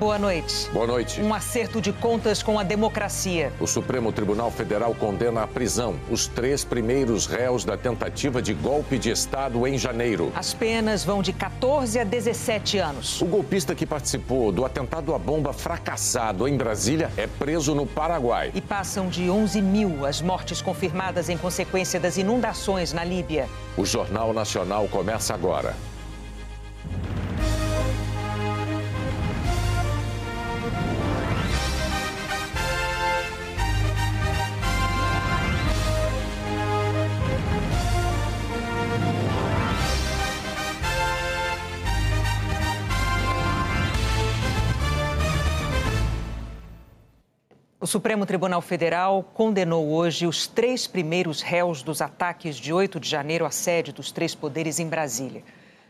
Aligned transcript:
Boa 0.00 0.18
noite. 0.18 0.66
Boa 0.72 0.86
noite. 0.86 1.20
Um 1.20 1.34
acerto 1.34 1.78
de 1.78 1.92
contas 1.92 2.42
com 2.42 2.58
a 2.58 2.62
democracia. 2.62 3.52
O 3.60 3.66
Supremo 3.66 4.10
Tribunal 4.10 4.50
Federal 4.50 4.94
condena 4.94 5.42
à 5.42 5.46
prisão 5.46 6.00
os 6.10 6.26
três 6.26 6.64
primeiros 6.64 7.26
réus 7.26 7.66
da 7.66 7.76
tentativa 7.76 8.40
de 8.40 8.54
golpe 8.54 8.98
de 8.98 9.10
Estado 9.10 9.66
em 9.66 9.76
janeiro. 9.76 10.32
As 10.34 10.54
penas 10.54 11.04
vão 11.04 11.20
de 11.20 11.34
14 11.34 11.98
a 11.98 12.04
17 12.04 12.78
anos. 12.78 13.20
O 13.20 13.26
golpista 13.26 13.74
que 13.74 13.84
participou 13.84 14.50
do 14.50 14.64
atentado 14.64 15.14
à 15.14 15.18
bomba 15.18 15.52
fracassado 15.52 16.48
em 16.48 16.56
Brasília 16.56 17.10
é 17.18 17.26
preso 17.26 17.74
no 17.74 17.84
Paraguai. 17.84 18.52
E 18.54 18.60
passam 18.62 19.06
de 19.06 19.28
11 19.28 19.60
mil 19.60 20.06
as 20.06 20.22
mortes 20.22 20.62
confirmadas 20.62 21.28
em 21.28 21.36
consequência 21.36 22.00
das 22.00 22.16
inundações 22.16 22.94
na 22.94 23.04
Líbia. 23.04 23.50
O 23.76 23.84
Jornal 23.84 24.32
Nacional 24.32 24.88
começa 24.88 25.34
agora. 25.34 25.76
Supremo 47.90 48.24
Tribunal 48.24 48.60
Federal 48.60 49.24
condenou 49.34 49.90
hoje 49.90 50.24
os 50.24 50.46
três 50.46 50.86
primeiros 50.86 51.42
réus 51.42 51.82
dos 51.82 52.00
ataques 52.00 52.54
de 52.54 52.72
8 52.72 53.00
de 53.00 53.08
janeiro 53.08 53.44
à 53.44 53.50
sede 53.50 53.90
dos 53.90 54.12
três 54.12 54.32
poderes 54.32 54.78
em 54.78 54.86
Brasília. 54.86 55.42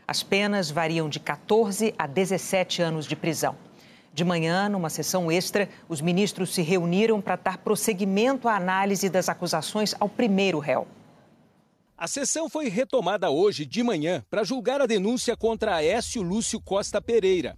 As 0.07 0.23
penas 0.23 0.71
variam 0.71 1.07
de 1.07 1.19
14 1.19 1.93
a 1.99 2.07
17 2.07 2.81
anos 2.81 3.05
de 3.05 3.15
prisão. 3.15 3.55
De 4.11 4.25
manhã, 4.25 4.67
numa 4.67 4.89
sessão 4.89 5.31
extra, 5.31 5.69
os 5.87 6.01
ministros 6.01 6.55
se 6.55 6.63
reuniram 6.63 7.21
para 7.21 7.35
dar 7.35 7.59
prosseguimento 7.59 8.47
à 8.47 8.55
análise 8.55 9.07
das 9.07 9.29
acusações 9.29 9.93
ao 9.99 10.09
primeiro 10.09 10.57
réu. 10.57 10.87
A 11.95 12.07
sessão 12.07 12.49
foi 12.49 12.67
retomada 12.67 13.29
hoje 13.29 13.63
de 13.63 13.83
manhã 13.83 14.25
para 14.27 14.43
julgar 14.43 14.81
a 14.81 14.87
denúncia 14.87 15.37
contra 15.37 15.75
Aécio 15.75 16.23
Lúcio 16.23 16.59
Costa 16.59 16.99
Pereira, 16.99 17.55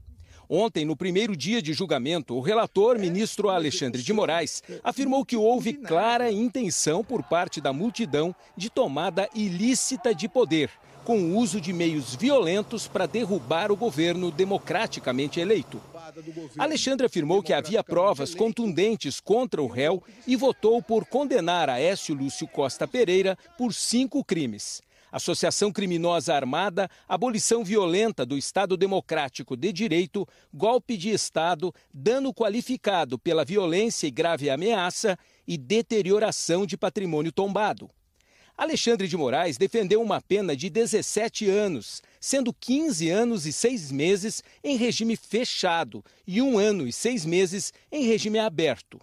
Ontem, 0.50 0.86
no 0.86 0.96
primeiro 0.96 1.36
dia 1.36 1.62
de 1.62 1.74
julgamento, 1.74 2.36
o 2.36 2.42
relator, 2.42 3.00
ministro 3.00 3.50
Alexandre 3.50 4.02
de 4.02 4.14
Moraes, 4.14 4.62
afirmou 4.84 5.26
que 5.26 5.36
houve 5.36 5.74
clara 5.74 6.32
intenção 6.32 7.04
por 7.04 7.24
parte 7.24 7.62
da 7.62 7.72
multidão 7.72 8.36
de 8.56 8.70
tomada 8.70 9.30
ilícita 9.34 10.14
de 10.14 10.28
poder, 10.28 10.70
com 11.04 11.18
o 11.20 11.38
uso 11.38 11.60
de 11.60 11.74
meios 11.74 12.16
violentos 12.16 12.88
para 12.88 13.06
derrubar 13.06 13.72
o 13.72 13.76
governo 13.76 14.32
democraticamente 14.32 15.40
eleito. 15.40 15.82
Alexandre 16.58 17.06
afirmou 17.06 17.42
que 17.42 17.54
havia 17.54 17.84
provas 17.84 18.36
contundentes 18.36 19.20
contra 19.20 19.62
o 19.62 19.68
réu 19.68 20.04
e 20.28 20.36
votou 20.36 20.82
por 20.82 21.06
condenar 21.06 21.70
Aécio 21.70 22.16
Lúcio 22.16 22.48
Costa 22.48 22.88
Pereira 22.88 23.38
por 23.58 23.74
cinco 23.74 24.24
crimes 24.24 24.82
associação 25.14 25.72
criminosa 25.72 26.34
armada, 26.34 26.90
abolição 27.08 27.64
violenta 27.64 28.26
do 28.26 28.36
Estado 28.36 28.76
Democrático 28.76 29.56
de 29.56 29.72
Direito, 29.72 30.28
golpe 30.52 30.98
de 30.98 31.12
Estado, 31.12 31.72
dano 31.94 32.34
qualificado 32.34 33.20
pela 33.20 33.46
violência 33.46 34.08
e 34.08 34.12
grave 34.12 34.50
ameaça 34.50 35.16
e 35.48 35.56
deterioração 35.56 36.66
de 36.66 36.76
patrimônio 36.76 37.32
tombado. 37.32 37.92
Alexandre 38.58 39.08
de 39.08 39.16
Moraes 39.16 39.56
defendeu 39.56 40.02
uma 40.02 40.20
pena 40.20 40.56
de 40.56 40.68
17 40.70 41.48
anos, 41.48 42.02
sendo 42.20 42.52
15 42.52 43.10
anos 43.10 43.46
e 43.46 43.54
6 43.54 43.92
meses 43.92 44.44
em 44.64 44.78
regime 44.78 45.16
fechado 45.16 46.04
e 46.26 46.42
um 46.42 46.58
ano 46.58 46.88
e 46.88 46.94
seis 46.94 47.26
meses 47.26 47.72
em 47.92 48.06
regime 48.06 48.40
aberto. 48.40 49.00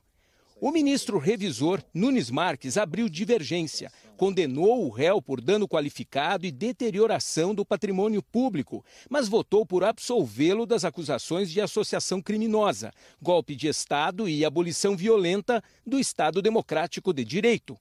O 0.63 0.71
ministro 0.71 1.17
revisor 1.17 1.83
Nunes 1.95 2.29
Marques 2.29 2.77
abriu 2.77 3.09
divergência, 3.09 3.91
condenou 4.15 4.85
o 4.85 4.91
réu 4.91 5.23
por 5.23 5.41
dano 5.41 5.67
qualificado 5.67 6.45
e 6.45 6.51
deterioração 6.51 7.55
do 7.55 7.65
patrimônio 7.65 8.23
público, 8.23 8.85
mas 9.09 9.27
votou 9.27 9.65
por 9.65 9.83
absolvê-lo 9.83 10.67
das 10.67 10.85
acusações 10.85 11.51
de 11.51 11.63
associação 11.63 12.21
criminosa, 12.21 12.93
golpe 13.23 13.57
de 13.57 13.69
Estado 13.69 14.29
e 14.29 14.45
abolição 14.45 14.95
violenta 14.95 15.65
do 15.87 15.99
Estado 15.99 16.43
Democrático 16.43 17.11
de 17.15 17.25
Direito. 17.25 17.75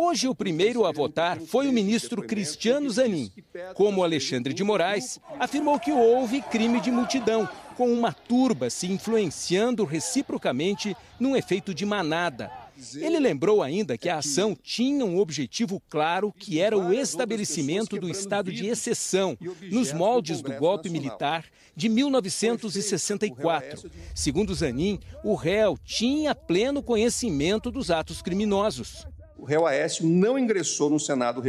Hoje, 0.00 0.28
o 0.28 0.34
primeiro 0.34 0.86
a 0.86 0.92
votar 0.92 1.40
foi 1.40 1.66
o 1.66 1.72
ministro 1.72 2.22
Cristiano 2.22 2.88
Zanin. 2.88 3.32
Como 3.74 4.04
Alexandre 4.04 4.54
de 4.54 4.62
Moraes, 4.62 5.18
afirmou 5.40 5.76
que 5.80 5.90
houve 5.90 6.40
crime 6.40 6.80
de 6.80 6.88
multidão, 6.88 7.48
com 7.76 7.92
uma 7.92 8.12
turba 8.12 8.70
se 8.70 8.86
influenciando 8.86 9.84
reciprocamente 9.84 10.96
num 11.18 11.36
efeito 11.36 11.74
de 11.74 11.84
manada. 11.84 12.48
Ele 12.94 13.18
lembrou 13.18 13.60
ainda 13.60 13.98
que 13.98 14.08
a 14.08 14.18
ação 14.18 14.56
tinha 14.62 15.04
um 15.04 15.18
objetivo 15.18 15.82
claro, 15.90 16.32
que 16.32 16.60
era 16.60 16.78
o 16.78 16.92
estabelecimento 16.92 17.98
do 17.98 18.08
estado 18.08 18.52
de 18.52 18.68
exceção, 18.68 19.36
nos 19.68 19.92
moldes 19.92 20.40
do 20.40 20.52
golpe 20.52 20.88
militar 20.88 21.44
de 21.74 21.88
1964. 21.88 23.90
Segundo 24.14 24.54
Zanin, 24.54 25.00
o 25.24 25.34
réu 25.34 25.76
tinha 25.84 26.36
pleno 26.36 26.84
conhecimento 26.84 27.68
dos 27.68 27.90
atos 27.90 28.22
criminosos 28.22 29.04
o 29.38 29.44
réu 29.44 29.66
Aécio 29.66 30.04
não 30.04 30.38
ingressou 30.38 30.90
no 30.90 30.98
Senado 30.98 31.40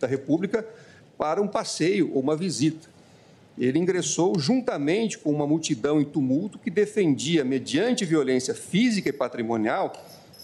da 0.00 0.06
República 0.06 0.66
para 1.18 1.42
um 1.42 1.46
passeio 1.46 2.10
ou 2.14 2.20
uma 2.20 2.34
visita. 2.34 2.88
Ele 3.56 3.78
ingressou 3.78 4.36
juntamente 4.38 5.18
com 5.18 5.30
uma 5.30 5.46
multidão 5.46 6.00
em 6.00 6.04
tumulto 6.04 6.58
que 6.58 6.70
defendia, 6.70 7.44
mediante 7.44 8.04
violência 8.04 8.54
física 8.54 9.10
e 9.10 9.12
patrimonial, 9.12 9.92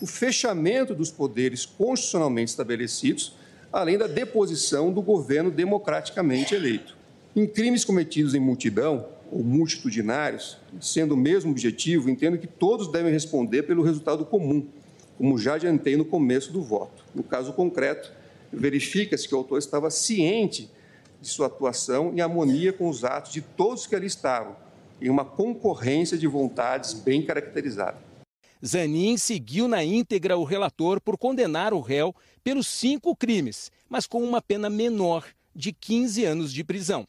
o 0.00 0.06
fechamento 0.06 0.94
dos 0.94 1.10
poderes 1.10 1.66
constitucionalmente 1.66 2.50
estabelecidos, 2.50 3.34
além 3.72 3.99
da 3.99 4.06
deposição 4.06 4.93
do 4.93 5.03
governo 5.03 5.50
democraticamente 5.50 6.55
eleito. 6.55 6.97
Em 7.34 7.47
crimes 7.47 7.84
cometidos 7.84 8.34
em 8.34 8.41
multidão 8.41 9.06
ou 9.31 9.43
multitudinários, 9.43 10.59
sendo 10.81 11.15
o 11.15 11.16
mesmo 11.16 11.50
objetivo, 11.50 12.10
entendo 12.10 12.39
que 12.39 12.47
todos 12.47 12.91
devem 12.91 13.12
responder 13.12 13.62
pelo 13.62 13.83
resultado 13.83 14.25
comum 14.25 14.66
como 15.21 15.37
já 15.37 15.57
adiantei 15.57 15.99
no 15.99 16.05
começo 16.07 16.51
do 16.51 16.63
voto. 16.63 17.05
No 17.15 17.23
caso 17.23 17.53
concreto, 17.53 18.11
verifica-se 18.51 19.29
que 19.29 19.35
o 19.35 19.39
autor 19.39 19.59
estava 19.59 19.91
ciente 19.91 20.71
de 21.21 21.29
sua 21.29 21.47
atuação 21.47 22.15
em 22.15 22.23
harmonia 22.23 22.73
com 22.73 22.89
os 22.89 23.05
atos 23.05 23.31
de 23.31 23.43
todos 23.43 23.87
que 23.87 23.95
ali 23.95 24.07
estavam, 24.07 24.57
em 24.99 25.11
uma 25.11 25.23
concorrência 25.23 26.17
de 26.17 26.27
vontades 26.27 26.95
bem 26.95 27.21
caracterizada. 27.21 27.99
Zanin 28.65 29.19
seguiu 29.19 29.69
na 29.69 29.85
íntegra 29.85 30.39
o 30.39 30.45
relator 30.45 30.99
por 31.03 31.19
condenar 31.19 31.75
o 31.75 31.81
réu 31.81 32.17
pelos 32.43 32.67
cinco 32.67 33.15
crimes, 33.15 33.71
mas 33.91 34.07
com 34.07 34.25
uma 34.25 34.41
pena 34.41 34.71
menor 34.71 35.27
de 35.55 35.71
15 35.71 36.25
anos 36.25 36.51
de 36.51 36.65
prisão. 36.65 37.07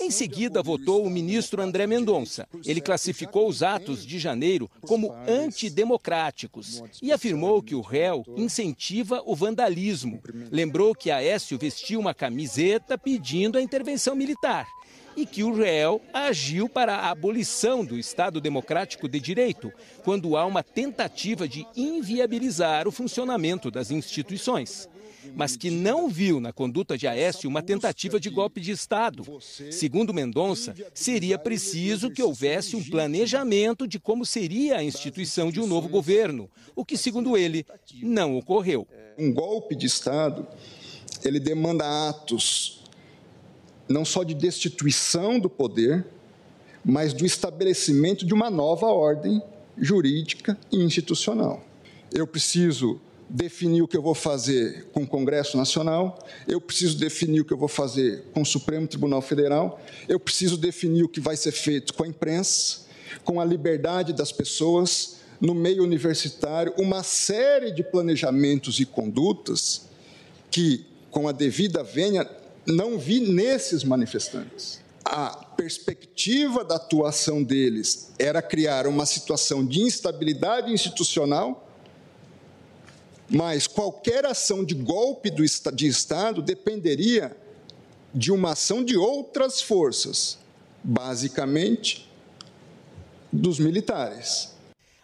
Em 0.00 0.10
seguida, 0.10 0.62
votou 0.62 1.04
o 1.04 1.10
ministro 1.10 1.62
André 1.62 1.86
Mendonça. 1.86 2.48
Ele 2.64 2.80
classificou 2.80 3.48
os 3.48 3.62
atos 3.62 4.04
de 4.04 4.18
janeiro 4.18 4.70
como 4.82 5.12
antidemocráticos 5.28 6.82
e 7.00 7.12
afirmou 7.12 7.62
que 7.62 7.74
o 7.74 7.80
réu 7.80 8.24
incentiva 8.36 9.22
o 9.24 9.34
vandalismo. 9.34 10.20
Lembrou 10.50 10.94
que 10.94 11.10
Aécio 11.10 11.58
vestiu 11.58 12.00
uma 12.00 12.14
camiseta 12.14 12.96
pedindo 12.98 13.58
a 13.58 13.62
intervenção 13.62 14.14
militar 14.14 14.66
e 15.16 15.26
que 15.26 15.42
o 15.42 15.54
réu 15.54 16.00
agiu 16.12 16.68
para 16.68 16.96
a 16.96 17.10
abolição 17.10 17.84
do 17.84 17.98
Estado 17.98 18.40
Democrático 18.40 19.08
de 19.08 19.20
Direito, 19.20 19.72
quando 20.04 20.36
há 20.36 20.46
uma 20.46 20.62
tentativa 20.62 21.46
de 21.46 21.66
inviabilizar 21.76 22.86
o 22.86 22.92
funcionamento 22.92 23.70
das 23.70 23.90
instituições 23.90 24.88
mas 25.34 25.56
que 25.56 25.70
não 25.70 26.08
viu 26.08 26.40
na 26.40 26.52
conduta 26.52 26.96
de 26.96 27.06
Aécio 27.06 27.48
uma 27.48 27.62
tentativa 27.62 28.18
de 28.18 28.28
golpe 28.28 28.60
de 28.60 28.72
Estado. 28.72 29.24
Segundo 29.70 30.12
Mendonça, 30.12 30.74
seria 30.94 31.38
preciso 31.38 32.10
que 32.10 32.22
houvesse 32.22 32.76
um 32.76 32.82
planejamento 32.82 33.86
de 33.86 33.98
como 33.98 34.26
seria 34.26 34.78
a 34.78 34.84
instituição 34.84 35.50
de 35.50 35.60
um 35.60 35.66
novo 35.66 35.88
governo, 35.88 36.50
o 36.74 36.84
que, 36.84 36.96
segundo 36.96 37.36
ele, 37.36 37.64
não 38.02 38.36
ocorreu. 38.36 38.86
Um 39.18 39.32
golpe 39.32 39.74
de 39.76 39.86
Estado, 39.86 40.46
ele 41.24 41.38
demanda 41.38 42.08
atos 42.08 42.81
não 43.92 44.04
só 44.04 44.24
de 44.24 44.34
destituição 44.34 45.38
do 45.38 45.50
poder, 45.50 46.04
mas 46.84 47.12
do 47.12 47.24
estabelecimento 47.24 48.26
de 48.26 48.34
uma 48.34 48.50
nova 48.50 48.86
ordem 48.86 49.40
jurídica 49.78 50.58
e 50.70 50.82
institucional. 50.82 51.62
Eu 52.12 52.26
preciso 52.26 53.00
definir 53.28 53.82
o 53.82 53.88
que 53.88 53.96
eu 53.96 54.02
vou 54.02 54.14
fazer 54.14 54.86
com 54.92 55.04
o 55.04 55.06
Congresso 55.06 55.56
Nacional, 55.56 56.18
eu 56.46 56.60
preciso 56.60 56.98
definir 56.98 57.40
o 57.40 57.44
que 57.44 57.52
eu 57.52 57.56
vou 57.56 57.68
fazer 57.68 58.24
com 58.34 58.42
o 58.42 58.46
Supremo 58.46 58.86
Tribunal 58.86 59.22
Federal, 59.22 59.80
eu 60.08 60.20
preciso 60.20 60.58
definir 60.58 61.02
o 61.04 61.08
que 61.08 61.20
vai 61.20 61.36
ser 61.36 61.52
feito 61.52 61.94
com 61.94 62.04
a 62.04 62.08
imprensa, 62.08 62.80
com 63.24 63.40
a 63.40 63.44
liberdade 63.44 64.12
das 64.12 64.32
pessoas, 64.32 65.16
no 65.40 65.54
meio 65.54 65.82
universitário, 65.82 66.74
uma 66.76 67.02
série 67.02 67.72
de 67.72 67.82
planejamentos 67.82 68.78
e 68.80 68.84
condutas 68.84 69.88
que, 70.50 70.84
com 71.10 71.26
a 71.26 71.32
devida 71.32 71.82
vênia, 71.82 72.28
não 72.66 72.98
vi 72.98 73.20
nesses 73.20 73.84
manifestantes. 73.84 74.80
a 75.04 75.30
perspectiva 75.56 76.64
da 76.64 76.76
atuação 76.76 77.42
deles 77.42 78.10
era 78.18 78.40
criar 78.40 78.86
uma 78.86 79.04
situação 79.04 79.66
de 79.66 79.80
instabilidade 79.80 80.72
institucional, 80.72 81.68
mas 83.28 83.66
qualquer 83.66 84.24
ação 84.24 84.64
de 84.64 84.74
golpe 84.74 85.30
do, 85.30 85.42
de 85.74 85.86
Estado 85.86 86.40
dependeria 86.40 87.36
de 88.14 88.30
uma 88.30 88.52
ação 88.52 88.84
de 88.84 88.96
outras 88.96 89.60
forças, 89.60 90.38
basicamente 90.84 92.08
dos 93.32 93.58
militares. 93.58 94.51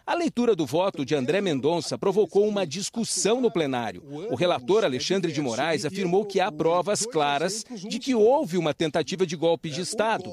A 0.09 0.15
leitura 0.15 0.55
do 0.55 0.65
voto 0.65 1.05
de 1.05 1.13
André 1.13 1.39
Mendonça 1.39 1.95
provocou 1.95 2.47
uma 2.47 2.65
discussão 2.65 3.39
no 3.39 3.51
plenário. 3.51 4.01
O 4.31 4.35
relator 4.35 4.83
Alexandre 4.83 5.31
de 5.31 5.39
Moraes 5.39 5.85
afirmou 5.85 6.25
que 6.25 6.39
há 6.39 6.51
provas 6.51 7.05
claras 7.05 7.63
de 7.87 7.99
que 7.99 8.15
houve 8.15 8.57
uma 8.57 8.73
tentativa 8.73 9.23
de 9.23 9.35
golpe 9.35 9.69
de 9.69 9.81
Estado. 9.81 10.31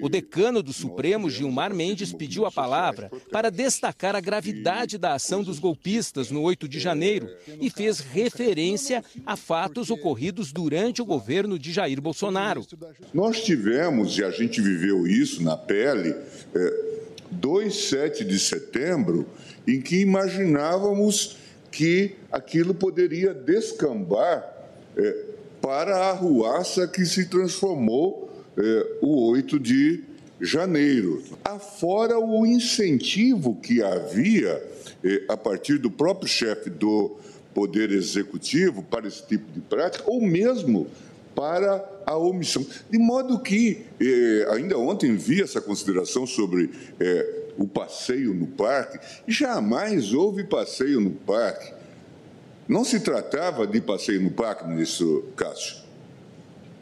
O 0.00 0.08
decano 0.08 0.62
do 0.62 0.72
Supremo, 0.72 1.28
Gilmar 1.28 1.74
Mendes, 1.74 2.12
pediu 2.12 2.46
a 2.46 2.52
palavra 2.52 3.10
para 3.32 3.50
destacar 3.50 4.14
a 4.14 4.20
gravidade 4.20 4.96
da 4.96 5.14
ação 5.14 5.42
dos 5.42 5.58
golpistas 5.58 6.30
no 6.30 6.42
8 6.42 6.68
de 6.68 6.78
janeiro 6.78 7.28
e 7.60 7.68
fez 7.68 7.98
referência 7.98 9.02
a 9.24 9.34
fatos 9.34 9.90
ocorridos 9.90 10.52
durante 10.52 11.02
o 11.02 11.04
governo 11.04 11.58
de 11.58 11.72
Jair 11.72 12.00
Bolsonaro. 12.00 12.64
Nós 13.12 13.42
tivemos, 13.42 14.16
e 14.18 14.22
a 14.22 14.30
gente 14.30 14.60
viveu 14.60 15.04
isso 15.04 15.42
na 15.42 15.56
pele, 15.56 16.14
é 16.54 16.85
2, 17.40 17.88
7 17.88 18.24
de 18.24 18.38
setembro, 18.38 19.26
em 19.66 19.80
que 19.80 20.00
imaginávamos 20.00 21.36
que 21.70 22.16
aquilo 22.30 22.74
poderia 22.74 23.34
descambar 23.34 24.44
é, 24.96 25.24
para 25.60 25.96
a 25.96 26.10
arruaça 26.10 26.86
que 26.86 27.04
se 27.04 27.26
transformou 27.26 28.30
é, 28.56 28.96
o 29.02 29.28
8 29.30 29.58
de 29.58 30.04
janeiro. 30.40 31.22
Afora 31.44 32.18
o 32.18 32.46
incentivo 32.46 33.56
que 33.56 33.82
havia 33.82 34.62
é, 35.04 35.22
a 35.28 35.36
partir 35.36 35.78
do 35.78 35.90
próprio 35.90 36.28
chefe 36.28 36.70
do 36.70 37.16
Poder 37.54 37.90
Executivo 37.90 38.82
para 38.82 39.08
esse 39.08 39.26
tipo 39.26 39.50
de 39.52 39.60
prática, 39.60 40.04
ou 40.06 40.20
mesmo 40.20 40.86
para 41.36 41.84
a 42.06 42.16
omissão. 42.16 42.66
De 42.90 42.98
modo 42.98 43.38
que, 43.38 43.84
eh, 44.00 44.48
ainda 44.50 44.78
ontem 44.78 45.14
vi 45.14 45.42
essa 45.42 45.60
consideração 45.60 46.26
sobre 46.26 46.70
eh, 46.98 47.44
o 47.58 47.68
passeio 47.68 48.32
no 48.32 48.46
parque. 48.46 48.98
Jamais 49.28 50.14
houve 50.14 50.44
passeio 50.44 50.98
no 50.98 51.10
parque. 51.10 51.74
Não 52.66 52.84
se 52.84 52.98
tratava 53.00 53.66
de 53.66 53.80
passeio 53.80 54.20
no 54.22 54.30
parque, 54.30 54.66
ministro 54.66 55.30
Cássio, 55.36 55.76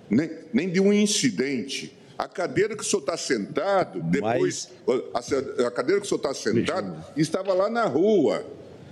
nem, 0.09 0.31
nem 0.53 0.71
de 0.71 0.81
um 0.81 0.93
incidente. 0.93 1.93
A 2.17 2.29
cadeira 2.29 2.77
que 2.77 2.83
o 2.83 2.87
senhor 2.87 3.01
está 3.01 3.17
sentado, 3.17 4.01
depois. 4.01 4.71
Mas... 4.87 5.33
A, 5.33 5.67
a, 5.67 5.71
cadeira 5.71 6.01
que 6.01 6.06
o 6.06 6.09
senhor 6.09 6.19
está 6.19 6.33
sentado 6.33 7.05
estava 7.17 7.53
lá 7.53 7.69
na 7.69 7.85
rua 7.85 8.47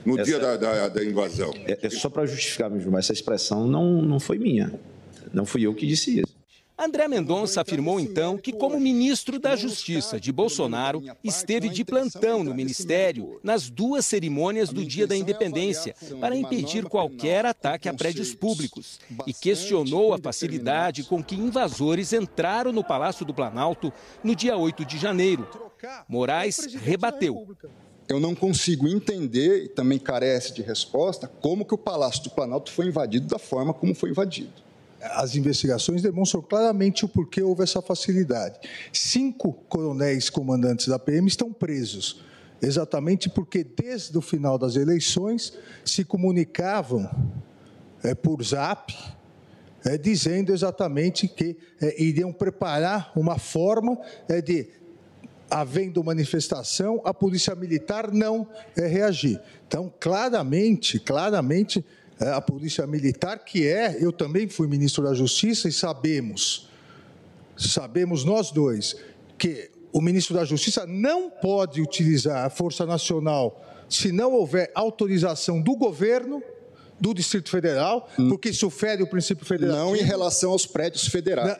no 0.04 0.18
essa... 0.18 0.24
dia 0.24 0.38
da, 0.40 0.56
da, 0.56 0.88
da 0.88 1.04
invasão. 1.04 1.54
É, 1.64 1.78
é 1.80 1.90
só 1.90 2.10
para 2.10 2.26
justificar 2.26 2.68
mesmo, 2.68 2.90
mas 2.90 3.06
essa 3.06 3.12
expressão 3.12 3.66
não, 3.66 4.02
não 4.02 4.18
foi 4.18 4.38
minha. 4.38 4.72
Não 5.32 5.46
fui 5.46 5.62
eu 5.66 5.74
que 5.74 5.86
disse 5.86 6.20
isso. 6.20 6.42
André 6.78 7.06
Mendonça 7.06 7.60
afirmou 7.60 8.00
então 8.00 8.36
que, 8.36 8.52
como 8.52 8.80
ministro 8.80 9.38
da 9.38 9.54
Justiça 9.54 10.18
de 10.18 10.32
Bolsonaro, 10.32 11.02
esteve 11.22 11.68
de 11.68 11.84
plantão 11.84 12.42
no 12.42 12.54
ministério 12.54 13.38
nas 13.42 13.70
duas 13.70 14.04
cerimônias 14.04 14.70
do 14.70 14.84
Dia 14.84 15.06
da 15.06 15.14
Independência 15.14 15.94
para 16.18 16.34
impedir 16.34 16.86
qualquer 16.86 17.46
ataque 17.46 17.88
a 17.88 17.94
prédios 17.94 18.34
públicos 18.34 18.98
e 19.26 19.32
questionou 19.32 20.12
a 20.12 20.18
facilidade 20.18 21.04
com 21.04 21.22
que 21.22 21.36
invasores 21.36 22.12
entraram 22.12 22.72
no 22.72 22.82
Palácio 22.82 23.24
do 23.24 23.34
Planalto 23.34 23.92
no 24.24 24.34
dia 24.34 24.56
8 24.56 24.84
de 24.84 24.98
janeiro. 24.98 25.46
Moraes 26.08 26.74
rebateu. 26.74 27.46
Eu 28.08 28.18
não 28.18 28.34
consigo 28.34 28.88
entender, 28.88 29.64
e 29.64 29.68
também 29.68 29.98
carece 29.98 30.52
de 30.52 30.62
resposta, 30.62 31.28
como 31.28 31.64
que 31.64 31.74
o 31.74 31.78
Palácio 31.78 32.24
do 32.24 32.30
Planalto 32.30 32.72
foi 32.72 32.86
invadido 32.86 33.28
da 33.28 33.38
forma 33.38 33.72
como 33.72 33.94
foi 33.94 34.10
invadido 34.10 34.71
as 35.02 35.34
investigações 35.34 36.00
demonstram 36.00 36.40
claramente 36.40 37.04
o 37.04 37.08
porquê 37.08 37.42
houve 37.42 37.62
essa 37.62 37.82
facilidade. 37.82 38.60
Cinco 38.92 39.52
coronéis 39.68 40.30
comandantes 40.30 40.86
da 40.86 40.98
PM 40.98 41.26
estão 41.26 41.52
presos, 41.52 42.22
exatamente 42.60 43.28
porque 43.28 43.64
desde 43.64 44.16
o 44.16 44.20
final 44.20 44.56
das 44.56 44.76
eleições 44.76 45.52
se 45.84 46.04
comunicavam 46.04 47.10
é, 48.02 48.14
por 48.14 48.42
zap, 48.44 48.94
é, 49.84 49.98
dizendo 49.98 50.52
exatamente 50.52 51.26
que 51.26 51.56
é, 51.80 52.00
iriam 52.00 52.32
preparar 52.32 53.10
uma 53.16 53.38
forma 53.38 53.98
é, 54.28 54.40
de, 54.40 54.68
havendo 55.50 56.02
manifestação, 56.04 57.00
a 57.04 57.12
polícia 57.12 57.54
militar 57.54 58.12
não 58.12 58.46
é, 58.76 58.86
reagir. 58.86 59.40
Então, 59.66 59.92
claramente, 59.98 61.00
claramente 61.00 61.84
a 62.30 62.40
Polícia 62.40 62.86
Militar, 62.86 63.44
que 63.44 63.66
é, 63.66 63.96
eu 64.00 64.12
também 64.12 64.48
fui 64.48 64.66
ministro 64.68 65.04
da 65.04 65.14
Justiça 65.14 65.68
e 65.68 65.72
sabemos, 65.72 66.68
sabemos 67.56 68.24
nós 68.24 68.50
dois, 68.50 68.96
que 69.38 69.70
o 69.92 70.00
ministro 70.00 70.34
da 70.34 70.44
Justiça 70.44 70.86
não 70.86 71.30
pode 71.30 71.80
utilizar 71.80 72.46
a 72.46 72.50
Força 72.50 72.86
Nacional 72.86 73.62
se 73.88 74.10
não 74.10 74.32
houver 74.32 74.70
autorização 74.74 75.60
do 75.60 75.76
governo 75.76 76.42
do 77.02 77.12
Distrito 77.12 77.50
Federal, 77.50 78.08
hum. 78.16 78.28
porque 78.28 78.50
isso 78.50 78.70
fere 78.70 79.02
o 79.02 79.06
princípio 79.08 79.44
federal. 79.44 79.76
Não 79.76 79.96
em 79.96 80.02
relação 80.02 80.52
aos 80.52 80.64
prédios 80.64 81.04
federais. 81.08 81.58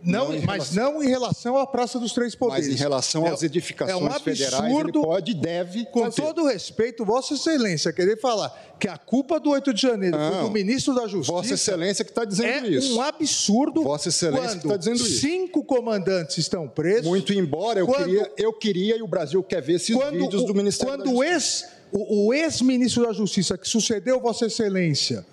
Não, 0.00 0.28
não 0.28 0.40
mas 0.42 0.70
relação... 0.70 0.92
não 0.92 1.02
em 1.02 1.08
relação 1.08 1.58
à 1.58 1.66
Praça 1.66 1.98
dos 1.98 2.12
Três 2.12 2.36
Poderes. 2.36 2.68
Mas 2.68 2.76
em 2.76 2.78
relação 2.78 3.26
é, 3.26 3.30
às 3.30 3.42
edificações 3.42 4.00
é 4.00 4.00
um 4.00 4.06
absurdo, 4.06 4.24
federais, 4.24 4.72
ele 4.72 4.92
pode 4.92 5.32
e 5.32 5.34
deve 5.34 5.84
Com 5.86 6.08
todo 6.08 6.46
respeito, 6.46 7.04
Vossa 7.04 7.34
Excelência, 7.34 7.92
querer 7.92 8.20
falar 8.20 8.76
que 8.78 8.86
a 8.86 8.96
culpa 8.96 9.40
do 9.40 9.50
8 9.50 9.74
de 9.74 9.82
janeiro 9.82 10.16
não, 10.16 10.32
foi 10.32 10.42
do 10.42 10.50
ministro 10.50 10.94
da 10.94 11.08
Justiça... 11.08 11.32
Vossa 11.32 11.54
Excelência 11.54 12.04
que 12.04 12.12
está 12.12 12.24
dizendo 12.24 12.66
é 12.66 12.68
isso. 12.68 12.92
É 12.92 12.94
um 12.94 13.02
absurdo 13.02 13.82
Vossa 13.82 14.08
Excelência 14.08 14.58
que 14.60 14.66
está 14.66 14.76
dizendo 14.76 14.96
isso. 14.96 15.20
cinco 15.20 15.64
comandantes 15.64 16.38
estão 16.38 16.68
presos... 16.68 17.06
Muito 17.06 17.32
embora, 17.32 17.80
eu, 17.80 17.86
quando, 17.86 18.04
queria, 18.04 18.32
eu 18.36 18.52
queria 18.52 18.96
e 18.96 19.02
o 19.02 19.08
Brasil 19.08 19.42
quer 19.42 19.60
ver 19.60 19.74
esses 19.74 19.96
vídeos 20.12 20.44
do 20.44 20.54
Ministério 20.54 20.94
quando 20.94 21.04
da 21.04 21.10
Justiça. 21.10 21.66
Quando 21.66 21.73
o, 21.94 22.26
o 22.26 22.34
ex-ministro 22.34 23.06
da 23.06 23.12
Justiça, 23.12 23.56
que 23.56 23.68
sucedeu 23.68 24.20
Vossa 24.20 24.46
Excelência, 24.46 25.24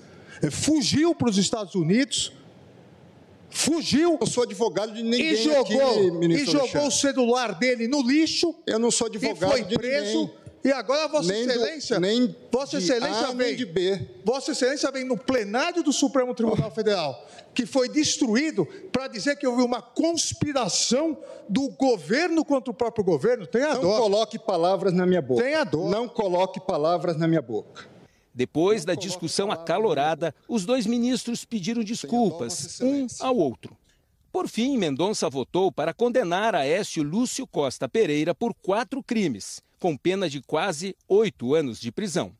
eh, 0.43 0.51
fugiu 0.51 1.15
para 1.15 1.29
os 1.29 1.37
Estados 1.37 1.73
Unidos, 1.73 2.31
fugiu. 3.49 4.17
Eu 4.21 4.27
sou 4.27 4.43
advogado 4.43 4.93
de 4.93 5.01
ninguém. 5.01 5.33
E 5.33 5.35
jogou, 5.37 5.63
aqui, 5.63 6.33
e 6.33 6.45
jogou 6.45 6.87
o 6.87 6.91
celular 6.91 7.57
dele 7.57 7.87
no 7.87 8.03
lixo. 8.03 8.53
Eu 8.67 8.77
não 8.77 8.91
sou 8.91 9.07
advogado 9.07 9.57
e 9.57 9.63
foi 9.63 9.77
preso. 9.77 10.19
Ninguém. 10.19 10.40
E 10.63 10.71
agora 10.71 11.07
Vossa 11.07 11.31
nem 11.31 11.41
Excelência, 11.43 11.95
do, 11.95 12.01
nem 12.01 12.35
Vossa 12.51 12.77
Excelência 12.77 13.27
A, 13.27 13.31
vem, 13.33 13.55
de 13.55 13.65
B. 13.65 14.07
Vossa 14.23 14.51
Excelência 14.51 14.91
vem 14.91 15.03
no 15.03 15.17
plenário 15.17 15.81
do 15.83 15.91
Supremo 15.91 16.35
Tribunal. 16.35 16.69
Federal, 16.71 17.27
que 17.53 17.65
foi 17.65 17.89
destruído 17.89 18.65
para 18.91 19.07
dizer 19.07 19.37
que 19.37 19.47
houve 19.47 19.63
uma 19.63 19.81
conspiração 19.81 21.17
do 21.49 21.69
governo 21.69 22.45
contra 22.45 22.69
o 22.69 22.73
próprio 22.73 23.03
governo. 23.03 23.47
Tenha 23.47 23.73
Não. 23.73 23.81
Não 23.81 23.97
coloque 23.97 24.37
palavras 24.37 24.93
na 24.93 25.05
minha 25.05 25.21
boca. 25.21 25.43
Tenha 25.43 25.63
dó. 25.63 25.89
Não 25.89 26.07
coloque 26.07 26.59
palavras 26.59 27.17
na 27.17 27.27
minha 27.27 27.41
boca. 27.41 27.89
Depois 28.33 28.85
da 28.85 28.93
discussão 28.93 29.51
acalorada, 29.51 30.33
os 30.47 30.65
dois 30.65 30.85
ministros 30.85 31.43
pediram 31.43 31.83
desculpas, 31.83 32.79
um 32.81 33.07
ao 33.19 33.35
outro. 33.35 33.75
Por 34.31 34.47
fim, 34.47 34.77
Mendonça 34.77 35.29
votou 35.29 35.69
para 35.71 35.93
condenar 35.93 36.55
Aécio 36.55 37.03
Lúcio 37.03 37.45
Costa 37.45 37.89
Pereira 37.89 38.33
por 38.33 38.53
quatro 38.53 39.03
crimes, 39.03 39.61
com 39.81 39.97
pena 39.97 40.29
de 40.29 40.39
quase 40.39 40.95
oito 41.09 41.55
anos 41.55 41.81
de 41.81 41.91
prisão. 41.91 42.31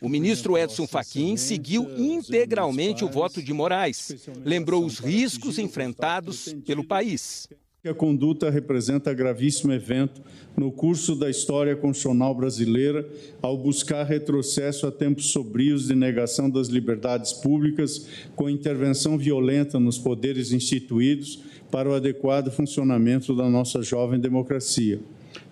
O 0.00 0.08
ministro 0.08 0.56
Edson 0.56 0.86
Fachin 0.86 1.36
seguiu 1.36 1.84
integralmente 1.98 3.04
o 3.04 3.10
voto 3.10 3.42
de 3.42 3.52
Moraes, 3.52 4.28
lembrou 4.44 4.86
os 4.86 5.00
riscos 5.00 5.58
enfrentados 5.58 6.54
pelo 6.64 6.84
país. 6.84 7.48
A 7.84 7.92
conduta 7.92 8.50
representa 8.50 9.12
gravíssimo 9.12 9.72
evento 9.72 10.20
no 10.56 10.72
curso 10.72 11.14
da 11.14 11.28
história 11.28 11.76
constitucional 11.76 12.34
brasileira 12.34 13.08
ao 13.42 13.56
buscar 13.56 14.04
retrocesso 14.04 14.86
a 14.86 14.92
tempos 14.92 15.26
sombrios 15.30 15.86
de 15.86 15.94
negação 15.94 16.48
das 16.48 16.68
liberdades 16.68 17.32
públicas 17.32 18.08
com 18.34 18.48
intervenção 18.48 19.18
violenta 19.18 19.78
nos 19.78 19.98
poderes 19.98 20.52
instituídos 20.52 21.40
para 21.70 21.88
o 21.88 21.94
adequado 21.94 22.50
funcionamento 22.50 23.36
da 23.36 23.48
nossa 23.48 23.82
jovem 23.82 24.18
democracia. 24.18 25.00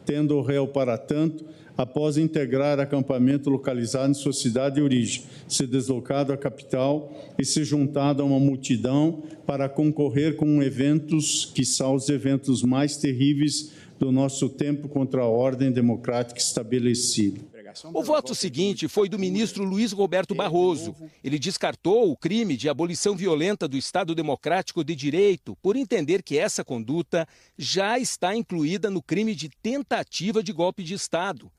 Tendo 0.05 0.37
o 0.37 0.43
réu 0.43 0.69
para 0.69 0.99
tanto 0.99 1.45
após 1.77 2.17
integrar 2.17 2.79
acampamento 2.79 3.51
localizado 3.51 4.11
em 4.11 4.15
sua 4.15 4.33
cidade 4.33 4.77
de 4.77 4.83
origem, 4.83 5.25
se 5.49 5.67
deslocado 5.67 6.33
à 6.33 6.37
capital 6.37 7.13
e 7.39 7.45
se 7.45 7.65
juntado 7.65 8.23
a 8.23 8.27
uma 8.27 8.39
multidão 8.39 9.23
para 9.47 9.69
concorrer 9.69 10.37
com 10.37 10.63
eventos 10.63 11.51
que 11.55 11.65
são 11.65 11.95
os 11.95 12.09
eventos 12.09 12.63
mais 12.63 12.97
terríveis 12.97 13.73
do 13.99 14.13
nosso 14.13 14.49
tempo 14.49 14.89
contra 14.89 15.23
a 15.23 15.29
ordem 15.29 15.73
democrática 15.73 16.39
estabelecida. 16.39 17.54
O 17.93 18.03
voto 18.03 18.35
seguinte 18.35 18.89
foi 18.89 19.09
do 19.09 19.19
ministro 19.19 19.65
Luiz 19.65 19.93
Roberto 19.93 20.35
Barroso. 20.35 20.95
Ele 21.23 21.39
descartou 21.39 22.11
o 22.11 22.17
crime 22.17 22.57
de 22.57 22.69
abolição 22.69 23.17
violenta 23.17 23.67
do 23.67 23.77
Estado 23.77 24.15
Democrático 24.15 24.85
de 24.85 24.95
Direito 24.95 25.57
por 25.63 25.77
entender 25.77 26.23
que 26.23 26.39
essa 26.39 26.65
conduta 26.65 27.27
já 27.59 27.99
está 27.99 28.35
incluída 28.35 28.91
no 28.91 29.03
crime 29.03 29.35
de 29.35 29.49
tentativa 29.63 30.43
de 30.43 30.53
golpe 30.53 30.83
de 30.83 30.95
Estado. 30.95 31.51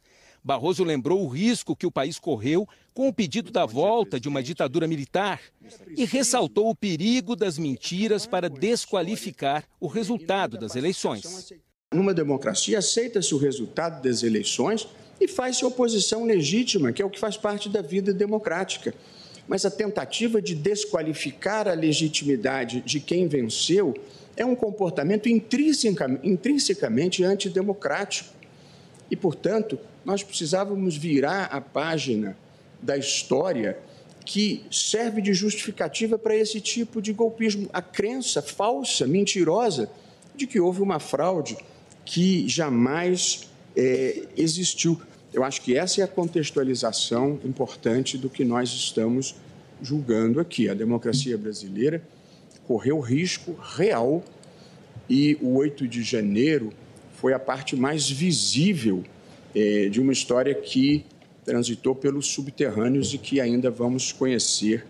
Barroso 0.43 0.83
lembrou 0.83 1.23
o 1.23 1.27
risco 1.27 1.75
que 1.75 1.87
o 1.87 1.91
país 1.91 2.19
correu 2.19 2.67
com 2.93 3.07
o 3.07 3.13
pedido 3.13 3.51
da 3.51 3.65
volta 3.65 4.19
de 4.19 4.29
uma 4.29 4.43
ditadura 4.43 4.87
militar 4.87 5.41
e 5.97 6.05
ressaltou 6.05 6.69
o 6.69 6.75
perigo 6.75 7.35
das 7.35 7.57
mentiras 7.57 8.27
para 8.27 8.47
desqualificar 8.47 9.65
o 9.79 9.87
resultado 9.87 10.55
das 10.55 10.75
eleições. 10.75 11.51
Numa 11.91 12.13
democracia, 12.13 12.77
aceita-se 12.77 13.33
o 13.33 13.39
resultado 13.39 14.03
das 14.03 14.21
eleições 14.21 14.87
e 15.19 15.27
faz-se 15.27 15.65
oposição 15.65 16.25
legítima, 16.25 16.91
que 16.91 17.01
é 17.01 17.05
o 17.05 17.09
que 17.09 17.19
faz 17.19 17.37
parte 17.37 17.69
da 17.69 17.81
vida 17.81 18.13
democrática. 18.13 18.93
Mas 19.47 19.65
a 19.65 19.71
tentativa 19.71 20.41
de 20.41 20.55
desqualificar 20.55 21.67
a 21.67 21.73
legitimidade 21.73 22.81
de 22.81 22.99
quem 22.99 23.27
venceu 23.27 23.93
é 24.35 24.45
um 24.45 24.55
comportamento 24.55 25.29
intrinsecamente 25.29 27.23
antidemocrático. 27.23 28.33
E, 29.09 29.15
portanto, 29.15 29.79
nós 30.03 30.23
precisávamos 30.23 30.97
virar 30.97 31.45
a 31.45 31.61
página 31.61 32.35
da 32.81 32.97
história 32.97 33.77
que 34.25 34.65
serve 34.71 35.21
de 35.21 35.33
justificativa 35.33 36.17
para 36.17 36.35
esse 36.35 36.59
tipo 36.59 37.01
de 37.01 37.13
golpismo. 37.13 37.69
A 37.71 37.81
crença 37.81 38.41
falsa, 38.41 39.05
mentirosa, 39.05 39.89
de 40.35 40.47
que 40.47 40.59
houve 40.59 40.81
uma 40.81 40.99
fraude 40.99 41.55
que 42.03 42.47
jamais 42.47 43.47
é, 43.75 44.23
existiu. 44.37 44.99
Eu 45.33 45.43
acho 45.43 45.61
que 45.61 45.77
essa 45.77 46.01
é 46.01 46.03
a 46.03 46.07
contextualização 46.07 47.39
importante 47.43 48.17
do 48.17 48.29
que 48.29 48.45
nós 48.45 48.69
estamos 48.69 49.35
julgando 49.81 50.39
aqui. 50.39 50.69
A 50.69 50.73
democracia 50.73 51.37
brasileira 51.37 52.01
correu 52.67 52.99
risco 52.99 53.53
real 53.53 54.23
e 55.09 55.37
o 55.41 55.55
8 55.55 55.87
de 55.87 56.03
janeiro 56.03 56.71
foi 57.13 57.33
a 57.33 57.39
parte 57.39 57.75
mais 57.75 58.09
visível 58.09 59.03
é, 59.53 59.89
de 59.89 59.99
uma 59.99 60.13
história 60.13 60.53
que 60.53 61.05
transitou 61.43 61.93
pelos 61.93 62.27
subterrâneos 62.27 63.13
e 63.13 63.17
que 63.17 63.39
ainda 63.39 63.69
vamos 63.69 64.11
conhecer 64.11 64.85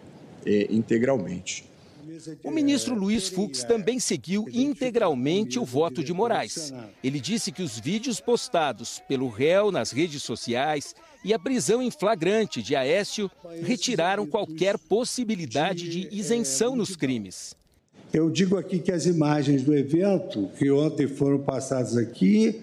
é, 0.46 0.68
integralmente. 0.70 1.66
O 2.44 2.52
ministro 2.52 2.94
Luiz 2.94 3.28
Fux 3.28 3.64
também 3.64 4.00
seguiu 4.00 4.46
integralmente 4.52 5.58
o 5.58 5.66
voto 5.66 6.04
de 6.04 6.14
Moraes. 6.14 6.74
Ele 7.04 7.20
disse 7.20 7.52
que 7.52 7.64
os 7.64 7.80
vídeos 7.80 8.20
postados 8.20 9.02
pelo 9.08 9.28
réu 9.28 9.72
nas 9.72 9.92
redes 9.92 10.22
sociais 10.22 10.94
e 11.24 11.34
a 11.34 11.40
prisão 11.40 11.82
em 11.82 11.90
flagrante 11.90 12.62
de 12.62 12.76
Aécio 12.76 13.30
retiraram 13.64 14.28
qualquer 14.28 14.78
possibilidade 14.78 15.90
de 15.90 16.08
isenção 16.16 16.76
nos 16.76 16.96
crimes. 16.96 17.56
Eu 18.14 18.30
digo 18.30 18.58
aqui 18.58 18.80
que 18.80 18.92
as 18.92 19.06
imagens 19.06 19.64
do 19.64 19.76
evento, 19.76 20.50
que 20.58 20.70
ontem 20.72 21.08
foram 21.08 21.40
passadas 21.40 21.98
aqui, 21.98 22.62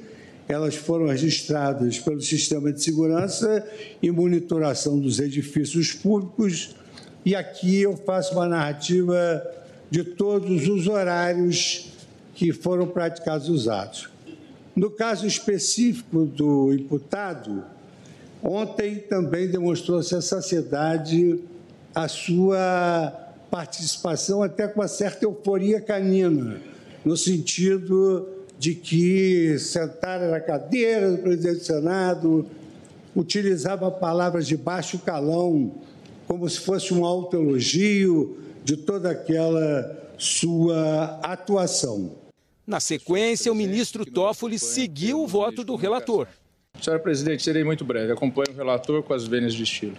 elas 0.48 0.74
foram 0.74 1.06
registradas 1.06 1.98
pelo 1.98 2.20
sistema 2.20 2.72
de 2.72 2.82
segurança 2.82 3.66
e 4.02 4.10
monitoração 4.10 4.98
dos 4.98 5.18
edifícios 5.18 5.92
públicos. 5.92 6.74
E 7.24 7.36
aqui 7.36 7.80
eu 7.80 7.96
faço 7.96 8.34
uma 8.34 8.48
narrativa 8.48 9.42
de 9.90 10.02
todos 10.02 10.66
os 10.66 10.88
horários 10.88 11.92
que 12.34 12.52
foram 12.52 12.86
praticados 12.86 13.48
os 13.48 13.68
atos. 13.68 14.10
No 14.74 14.90
caso 14.90 15.26
específico 15.26 16.24
do 16.24 16.72
imputado, 16.72 17.62
ontem 18.42 18.96
também 18.96 19.48
demonstrou-se 19.48 20.14
a 20.14 20.20
saciedade 20.20 21.38
a 21.94 22.08
sua 22.08 23.12
participação 23.50 24.42
até 24.42 24.66
com 24.66 24.80
uma 24.80 24.88
certa 24.88 25.26
euforia 25.26 25.80
canina, 25.80 26.58
no 27.04 27.16
sentido 27.16 28.26
de 28.58 28.74
que 28.74 29.58
sentara 29.58 30.30
na 30.30 30.40
cadeira 30.40 31.10
do 31.10 31.18
presidente 31.18 31.58
do 31.58 31.64
Senado, 31.64 32.46
utilizava 33.14 33.90
palavras 33.90 34.46
de 34.46 34.56
baixo 34.56 34.98
calão, 35.00 35.74
como 36.26 36.48
se 36.48 36.60
fosse 36.60 36.92
um 36.94 37.04
autoelogio 37.04 38.38
de 38.64 38.76
toda 38.76 39.10
aquela 39.10 40.12
sua 40.18 41.20
atuação. 41.22 42.16
Na 42.66 42.78
sequência, 42.78 43.50
o 43.50 43.54
ministro 43.54 44.06
Toffoli 44.06 44.58
seguiu 44.58 45.22
o 45.22 45.26
voto 45.26 45.64
do 45.64 45.74
relator. 45.74 46.28
Senhora 46.80 47.02
presidente, 47.02 47.42
serei 47.42 47.64
muito 47.64 47.84
breve. 47.84 48.12
Acompanho 48.12 48.52
o 48.52 48.56
relator 48.56 49.02
com 49.02 49.12
as 49.12 49.26
vênias 49.26 49.52
de 49.52 49.64
estilo. 49.64 49.96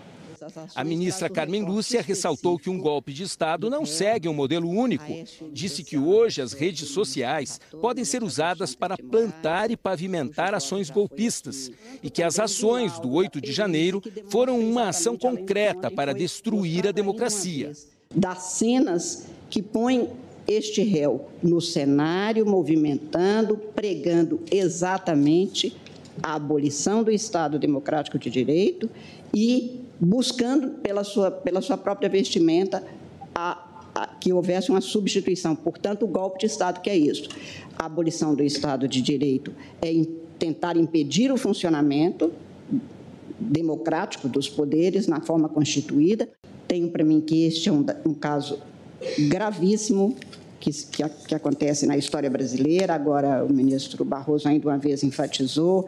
A 0.75 0.83
ministra 0.83 1.29
Carmen 1.29 1.63
Lúcia 1.63 2.01
ressaltou 2.01 2.57
que 2.57 2.69
um 2.69 2.77
golpe 2.77 3.13
de 3.13 3.23
Estado 3.23 3.69
não 3.69 3.85
segue 3.85 4.27
um 4.27 4.33
modelo 4.33 4.69
único. 4.69 5.05
Disse 5.51 5.83
que 5.83 5.97
hoje 5.97 6.41
as 6.41 6.53
redes 6.53 6.89
sociais 6.89 7.59
podem 7.81 8.03
ser 8.03 8.23
usadas 8.23 8.75
para 8.75 8.97
plantar 8.97 9.71
e 9.71 9.77
pavimentar 9.77 10.53
ações 10.53 10.89
golpistas 10.89 11.71
e 12.01 12.09
que 12.09 12.23
as 12.23 12.39
ações 12.39 12.99
do 12.99 13.11
8 13.11 13.41
de 13.41 13.51
janeiro 13.51 14.01
foram 14.27 14.59
uma 14.59 14.89
ação 14.89 15.17
concreta 15.17 15.89
para 15.89 16.13
destruir 16.13 16.87
a 16.87 16.91
democracia. 16.91 17.71
Das 18.15 18.43
cenas 18.43 19.25
que 19.49 19.61
põem 19.61 20.09
este 20.47 20.83
réu 20.83 21.29
no 21.41 21.61
cenário, 21.61 22.45
movimentando, 22.45 23.57
pregando 23.57 24.41
exatamente 24.51 25.75
a 26.21 26.35
abolição 26.35 27.03
do 27.03 27.11
Estado 27.11 27.57
Democrático 27.57 28.19
de 28.19 28.29
Direito 28.29 28.89
e 29.33 29.82
buscando 30.03 30.71
pela 30.81 31.03
sua, 31.03 31.31
pela 31.31 31.61
sua 31.61 31.77
própria 31.77 32.09
vestimenta 32.09 32.83
a, 33.33 33.87
a, 33.95 34.07
que 34.07 34.33
houvesse 34.33 34.69
uma 34.69 34.81
substituição. 34.81 35.55
Portanto, 35.55 36.03
o 36.03 36.07
golpe 36.07 36.39
de 36.39 36.45
Estado 36.45 36.81
que 36.81 36.89
é 36.89 36.97
isso. 36.97 37.29
A 37.77 37.85
abolição 37.85 38.35
do 38.35 38.43
Estado 38.43 38.87
de 38.87 39.01
Direito 39.01 39.53
é 39.81 39.91
tentar 40.37 40.75
impedir 40.75 41.31
o 41.31 41.37
funcionamento 41.37 42.31
democrático 43.39 44.27
dos 44.27 44.49
poderes 44.49 45.07
na 45.07 45.21
forma 45.21 45.47
constituída. 45.47 46.27
Tenho 46.67 46.89
para 46.89 47.03
mim 47.03 47.21
que 47.21 47.45
este 47.45 47.69
é 47.69 47.71
um, 47.71 47.85
um 48.05 48.13
caso 48.13 48.59
gravíssimo 49.29 50.15
que, 50.59 50.71
que, 50.71 51.03
que 51.27 51.35
acontece 51.35 51.85
na 51.85 51.95
história 51.95 52.29
brasileira. 52.29 52.93
Agora, 52.93 53.43
o 53.43 53.51
ministro 53.51 54.03
Barroso 54.03 54.47
ainda 54.47 54.67
uma 54.67 54.77
vez 54.77 55.03
enfatizou 55.03 55.87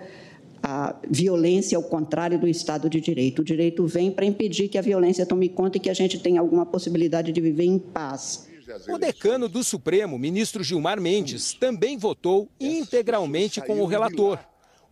a 0.68 0.96
violência 1.08 1.78
ao 1.78 1.84
contrário 1.84 2.40
do 2.40 2.48
Estado 2.48 2.90
de 2.90 3.00
Direito. 3.00 3.44
O 3.44 3.46
direito 3.46 3.86
vem 3.86 4.10
para 4.10 4.26
impedir 4.26 4.68
que 4.68 4.80
a 4.80 4.82
violência 4.82 5.24
tome 5.24 5.48
conta 5.48 5.78
e 5.78 5.80
que 5.80 5.92
a 5.92 5.94
gente 5.94 6.18
tenha 6.20 6.40
alguma 6.40 6.66
possibilidade 6.66 7.32
de 7.32 7.40
viver 7.40 7.66
em 7.66 7.78
paz. 7.78 8.50
O 8.90 8.98
decano 8.98 9.48
do 9.48 9.64
Supremo, 9.64 10.18
ministro 10.18 10.64
Gilmar 10.64 11.00
Mendes, 11.00 11.54
também 11.54 12.00
votou 12.00 12.50
integralmente 12.60 13.62
com 13.62 13.80
o 13.80 13.86
relator. 13.86 14.40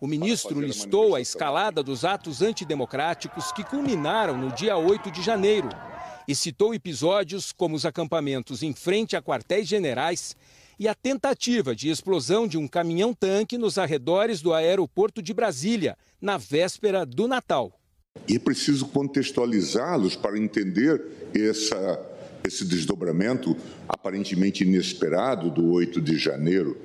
O 0.00 0.06
ministro 0.06 0.60
listou 0.60 1.16
a 1.16 1.20
escalada 1.20 1.82
dos 1.82 2.04
atos 2.04 2.40
antidemocráticos 2.40 3.50
que 3.50 3.64
culminaram 3.64 4.38
no 4.38 4.52
dia 4.52 4.76
8 4.76 5.10
de 5.10 5.22
janeiro 5.22 5.70
e 6.28 6.36
citou 6.36 6.72
episódios 6.72 7.50
como 7.50 7.74
os 7.74 7.84
acampamentos 7.84 8.62
em 8.62 8.72
frente 8.72 9.16
a 9.16 9.22
quartéis 9.22 9.66
generais 9.66 10.36
e 10.78 10.88
a 10.88 10.94
tentativa 10.94 11.74
de 11.74 11.88
explosão 11.88 12.46
de 12.46 12.58
um 12.58 12.66
caminhão-tanque 12.66 13.58
nos 13.58 13.78
arredores 13.78 14.40
do 14.40 14.52
aeroporto 14.52 15.22
de 15.22 15.32
Brasília, 15.32 15.96
na 16.20 16.36
véspera 16.36 17.04
do 17.04 17.28
Natal. 17.28 17.78
E 18.28 18.36
é 18.36 18.38
preciso 18.38 18.86
contextualizá-los 18.86 20.16
para 20.16 20.38
entender 20.38 21.02
essa, 21.34 22.00
esse 22.46 22.64
desdobramento 22.64 23.56
aparentemente 23.88 24.64
inesperado 24.64 25.50
do 25.50 25.72
8 25.72 26.00
de 26.00 26.16
janeiro. 26.16 26.76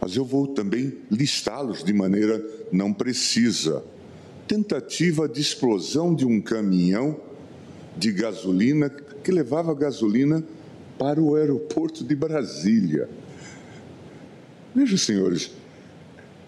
Mas 0.00 0.14
eu 0.14 0.24
vou 0.24 0.46
também 0.48 0.98
listá-los 1.10 1.82
de 1.82 1.92
maneira 1.92 2.42
não 2.70 2.92
precisa. 2.92 3.82
Tentativa 4.46 5.28
de 5.28 5.40
explosão 5.40 6.14
de 6.14 6.24
um 6.24 6.40
caminhão 6.40 7.20
de 7.96 8.12
gasolina 8.12 8.90
que 8.90 9.32
levava 9.32 9.74
gasolina 9.74 10.44
para 10.98 11.20
o 11.20 11.34
aeroporto 11.34 12.04
de 12.04 12.14
Brasília. 12.14 13.08
Veja, 14.74 14.96
senhores, 14.96 15.50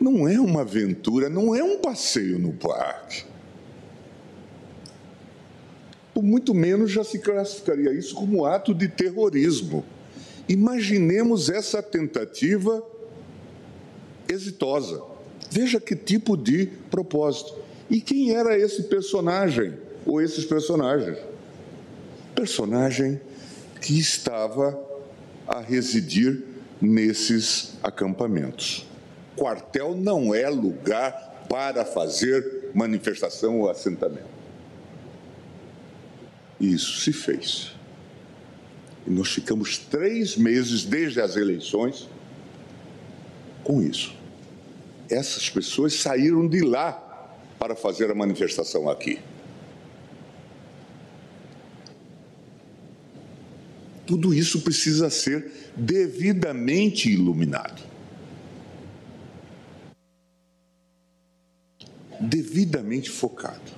não 0.00 0.28
é 0.28 0.38
uma 0.40 0.60
aventura, 0.60 1.28
não 1.28 1.54
é 1.54 1.62
um 1.62 1.78
passeio 1.78 2.38
no 2.38 2.52
parque. 2.52 3.24
Por 6.14 6.22
muito 6.22 6.54
menos 6.54 6.90
já 6.90 7.04
se 7.04 7.18
classificaria 7.18 7.92
isso 7.92 8.14
como 8.14 8.44
ato 8.44 8.74
de 8.74 8.88
terrorismo. 8.88 9.84
Imaginemos 10.48 11.48
essa 11.48 11.82
tentativa 11.82 12.82
exitosa. 14.28 15.02
Veja 15.50 15.80
que 15.80 15.94
tipo 15.94 16.36
de 16.36 16.66
propósito. 16.90 17.54
E 17.90 18.00
quem 18.00 18.34
era 18.34 18.58
esse 18.58 18.84
personagem 18.84 19.74
ou 20.04 20.20
esses 20.20 20.44
personagens? 20.44 21.18
Personagem 22.34 23.20
que 23.80 23.98
estava 23.98 24.78
a 25.46 25.60
residir 25.60 26.44
nesses 26.80 27.74
acampamentos. 27.82 28.86
Quartel 29.36 29.96
não 29.96 30.34
é 30.34 30.48
lugar 30.48 31.46
para 31.48 31.84
fazer 31.84 32.70
manifestação 32.74 33.60
ou 33.60 33.70
assentamento. 33.70 34.38
E 36.60 36.72
isso 36.72 37.00
se 37.00 37.12
fez. 37.12 37.72
E 39.06 39.10
nós 39.10 39.28
ficamos 39.28 39.78
três 39.78 40.36
meses 40.36 40.84
desde 40.84 41.20
as 41.20 41.36
eleições 41.36 42.08
com 43.64 43.80
isso. 43.80 44.14
Essas 45.08 45.48
pessoas 45.48 45.94
saíram 45.94 46.46
de 46.46 46.60
lá 46.60 46.92
para 47.58 47.74
fazer 47.74 48.10
a 48.10 48.14
manifestação 48.14 48.88
aqui. 48.88 49.18
Tudo 54.08 54.32
isso 54.32 54.62
precisa 54.62 55.10
ser 55.10 55.52
devidamente 55.76 57.10
iluminado. 57.10 57.82
Devidamente 62.18 63.10
focado. 63.10 63.70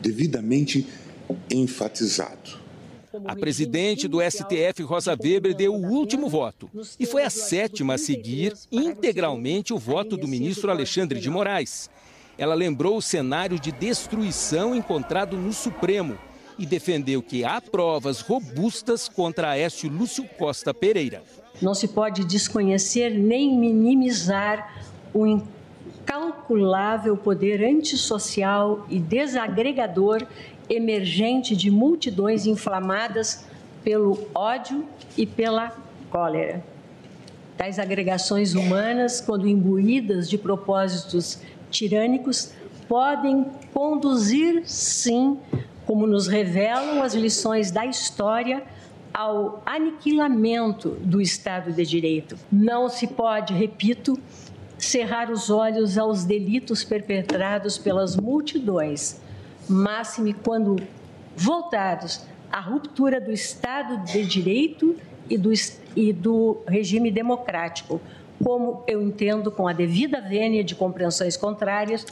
Devidamente 0.00 0.86
enfatizado. 1.50 2.58
A 3.26 3.36
presidente 3.36 4.08
do 4.08 4.22
STF, 4.22 4.82
Rosa 4.84 5.14
Weber, 5.22 5.54
deu 5.54 5.74
o 5.74 5.86
último 5.86 6.26
voto 6.26 6.70
e 6.98 7.04
foi 7.04 7.24
a 7.24 7.30
sétima 7.30 7.94
a 7.94 7.98
seguir 7.98 8.54
integralmente 8.72 9.74
o 9.74 9.78
voto 9.78 10.16
do 10.16 10.26
ministro 10.26 10.70
Alexandre 10.70 11.20
de 11.20 11.28
Moraes. 11.28 11.90
Ela 12.38 12.54
lembrou 12.54 12.96
o 12.96 13.02
cenário 13.02 13.60
de 13.60 13.70
destruição 13.70 14.74
encontrado 14.74 15.36
no 15.36 15.52
Supremo 15.52 16.18
e 16.58 16.66
defendeu 16.66 17.22
que 17.22 17.44
há 17.44 17.60
provas 17.60 18.20
robustas 18.20 19.08
contra 19.08 19.50
Aécio 19.50 19.90
Lúcio 19.90 20.24
Costa 20.36 20.74
Pereira. 20.74 21.22
Não 21.62 21.74
se 21.74 21.88
pode 21.88 22.24
desconhecer 22.24 23.10
nem 23.10 23.56
minimizar 23.56 24.74
o 25.14 25.26
incalculável 25.26 27.16
poder 27.16 27.64
antissocial 27.64 28.86
e 28.88 28.98
desagregador 28.98 30.26
emergente 30.68 31.56
de 31.56 31.70
multidões 31.70 32.46
inflamadas 32.46 33.44
pelo 33.82 34.28
ódio 34.34 34.84
e 35.16 35.24
pela 35.26 35.72
cólera. 36.10 36.62
Tais 37.56 37.78
agregações 37.78 38.54
humanas, 38.54 39.20
quando 39.20 39.48
imbuídas 39.48 40.28
de 40.28 40.38
propósitos 40.38 41.40
tirânicos, 41.70 42.52
podem 42.88 43.46
conduzir, 43.74 44.62
sim, 44.64 45.38
como 45.88 46.06
nos 46.06 46.26
revelam 46.26 47.02
as 47.02 47.14
lições 47.14 47.70
da 47.70 47.86
história, 47.86 48.62
ao 49.10 49.62
aniquilamento 49.64 50.90
do 51.00 51.18
Estado 51.18 51.72
de 51.72 51.82
Direito. 51.86 52.36
Não 52.52 52.90
se 52.90 53.06
pode, 53.06 53.54
repito, 53.54 54.20
cerrar 54.76 55.30
os 55.30 55.48
olhos 55.48 55.96
aos 55.96 56.24
delitos 56.24 56.84
perpetrados 56.84 57.78
pelas 57.78 58.18
multidões 58.18 59.18
máxime 59.66 60.34
quando 60.34 60.76
voltados 61.34 62.20
à 62.52 62.60
ruptura 62.60 63.18
do 63.18 63.32
Estado 63.32 64.04
de 64.04 64.26
Direito 64.26 64.94
e 65.30 65.38
do, 65.38 65.50
e 65.96 66.12
do 66.12 66.58
regime 66.68 67.10
democrático, 67.10 67.98
como 68.44 68.84
eu 68.86 69.00
entendo, 69.00 69.50
com 69.50 69.66
a 69.66 69.72
devida 69.72 70.20
vênia 70.20 70.62
de 70.62 70.74
compreensões 70.74 71.34
contrárias, 71.34 72.04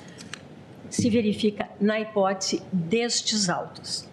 se 0.90 1.10
verifica 1.10 1.68
na 1.80 2.00
hipótese 2.00 2.62
destes 2.72 3.48
autos. 3.48 4.08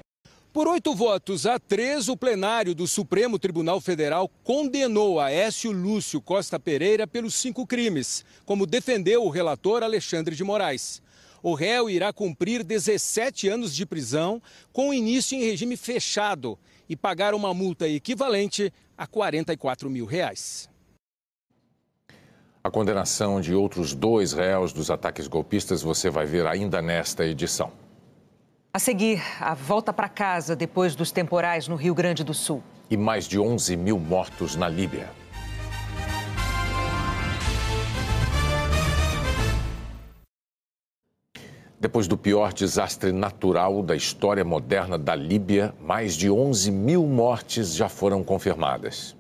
Por 0.54 0.68
oito 0.68 0.94
votos 0.94 1.48
a 1.48 1.58
três, 1.58 2.08
o 2.08 2.16
plenário 2.16 2.76
do 2.76 2.88
Supremo 2.88 3.40
Tribunal 3.40 3.82
Federal 3.82 4.30
condenou 4.44 5.20
Aécio 5.20 5.72
Lúcio 5.72 6.22
Costa 6.22 6.60
Pereira 6.60 7.08
pelos 7.08 7.34
cinco 7.34 7.66
crimes, 7.66 8.24
como 8.46 8.68
defendeu 8.68 9.24
o 9.24 9.30
relator 9.30 9.82
Alexandre 9.82 10.36
de 10.36 10.44
Moraes. 10.44 11.02
O 11.42 11.56
réu 11.56 11.90
irá 11.90 12.14
cumprir 12.14 12.64
17 12.64 13.50
anos 13.50 13.76
de 13.76 13.84
prisão, 13.84 14.40
com 14.72 14.94
início 14.94 15.36
em 15.36 15.44
regime 15.44 15.76
fechado, 15.76 16.58
e 16.88 16.96
pagar 16.96 17.34
uma 17.34 17.52
multa 17.52 17.88
equivalente 17.88 18.72
a 18.96 19.08
44 19.08 19.90
mil 19.90 20.06
reais. 20.06 20.70
A 22.66 22.72
condenação 22.72 23.42
de 23.42 23.54
outros 23.54 23.94
dois 23.94 24.32
réus 24.32 24.72
dos 24.72 24.90
ataques 24.90 25.28
golpistas 25.28 25.82
você 25.82 26.10
vai 26.10 26.26
ver 26.26 26.48
ainda 26.48 26.82
nesta 26.82 27.26
edição. 27.26 27.74
A 28.74 28.80
seguir, 28.80 29.22
a 29.42 29.54
volta 29.54 29.92
para 29.92 30.08
casa 30.08 30.56
depois 30.56 30.96
dos 30.96 31.12
temporais 31.12 31.68
no 31.68 31.76
Rio 31.76 31.94
Grande 31.94 32.24
do 32.24 32.34
Sul. 32.34 32.64
E 32.90 32.96
mais 32.96 33.28
de 33.28 33.38
11 33.38 33.76
mil 33.76 34.00
mortos 34.00 34.56
na 34.56 34.70
Líbia. 34.70 35.10
Depois 41.78 42.08
do 42.08 42.18
pior 42.18 42.54
desastre 42.54 43.12
natural 43.12 43.84
da 43.84 43.94
história 43.94 44.46
moderna 44.46 44.98
da 44.98 45.14
Líbia, 45.14 45.76
mais 45.82 46.16
de 46.16 46.32
11 46.32 46.72
mil 46.72 47.06
mortes 47.06 47.76
já 47.76 47.90
foram 47.90 48.24
confirmadas. 48.24 49.18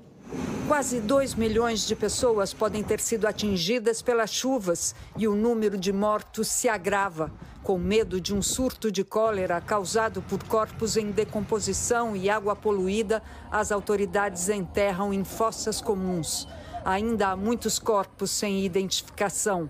Quase 0.67 1.01
2 1.01 1.35
milhões 1.35 1.85
de 1.85 1.93
pessoas 1.93 2.53
podem 2.53 2.81
ter 2.81 2.99
sido 2.99 3.27
atingidas 3.27 4.01
pelas 4.01 4.31
chuvas 4.31 4.95
e 5.17 5.27
o 5.27 5.35
número 5.35 5.77
de 5.77 5.91
mortos 5.91 6.47
se 6.47 6.69
agrava. 6.69 7.29
Com 7.61 7.77
medo 7.77 8.19
de 8.19 8.33
um 8.33 8.41
surto 8.41 8.89
de 8.89 9.03
cólera 9.03 9.59
causado 9.59 10.21
por 10.21 10.41
corpos 10.45 10.95
em 10.95 11.11
decomposição 11.11 12.15
e 12.15 12.29
água 12.29 12.55
poluída, 12.55 13.21
as 13.51 13.73
autoridades 13.73 14.47
enterram 14.47 15.13
em 15.13 15.25
fossas 15.25 15.81
comuns. 15.81 16.47
Ainda 16.85 17.29
há 17.29 17.35
muitos 17.35 17.77
corpos 17.77 18.31
sem 18.31 18.65
identificação. 18.65 19.69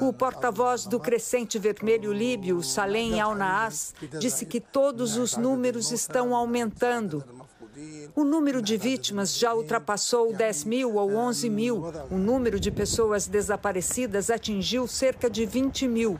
O 0.00 0.12
porta-voz 0.12 0.86
do 0.86 1.00
Crescente 1.00 1.58
Vermelho 1.58 2.12
Líbio, 2.12 2.62
Salem 2.62 3.20
Al-Naas, 3.20 3.92
disse 4.20 4.46
que 4.46 4.60
todos 4.60 5.16
os 5.16 5.36
números 5.36 5.90
estão 5.90 6.34
aumentando. 6.34 7.24
O 8.14 8.24
número 8.24 8.62
de 8.62 8.78
vítimas 8.78 9.36
já 9.36 9.52
ultrapassou 9.52 10.32
10 10.32 10.64
mil 10.64 10.94
ou 10.94 11.14
11 11.14 11.50
mil. 11.50 11.84
O 12.10 12.16
número 12.16 12.58
de 12.58 12.70
pessoas 12.70 13.26
desaparecidas 13.26 14.30
atingiu 14.30 14.86
cerca 14.86 15.28
de 15.28 15.44
20 15.44 15.86
mil. 15.86 16.18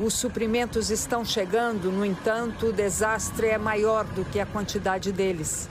Os 0.00 0.14
suprimentos 0.14 0.90
estão 0.90 1.24
chegando, 1.24 1.92
no 1.92 2.04
entanto, 2.04 2.68
o 2.68 2.72
desastre 2.72 3.48
é 3.48 3.58
maior 3.58 4.04
do 4.04 4.24
que 4.24 4.40
a 4.40 4.46
quantidade 4.46 5.12
deles. 5.12 5.68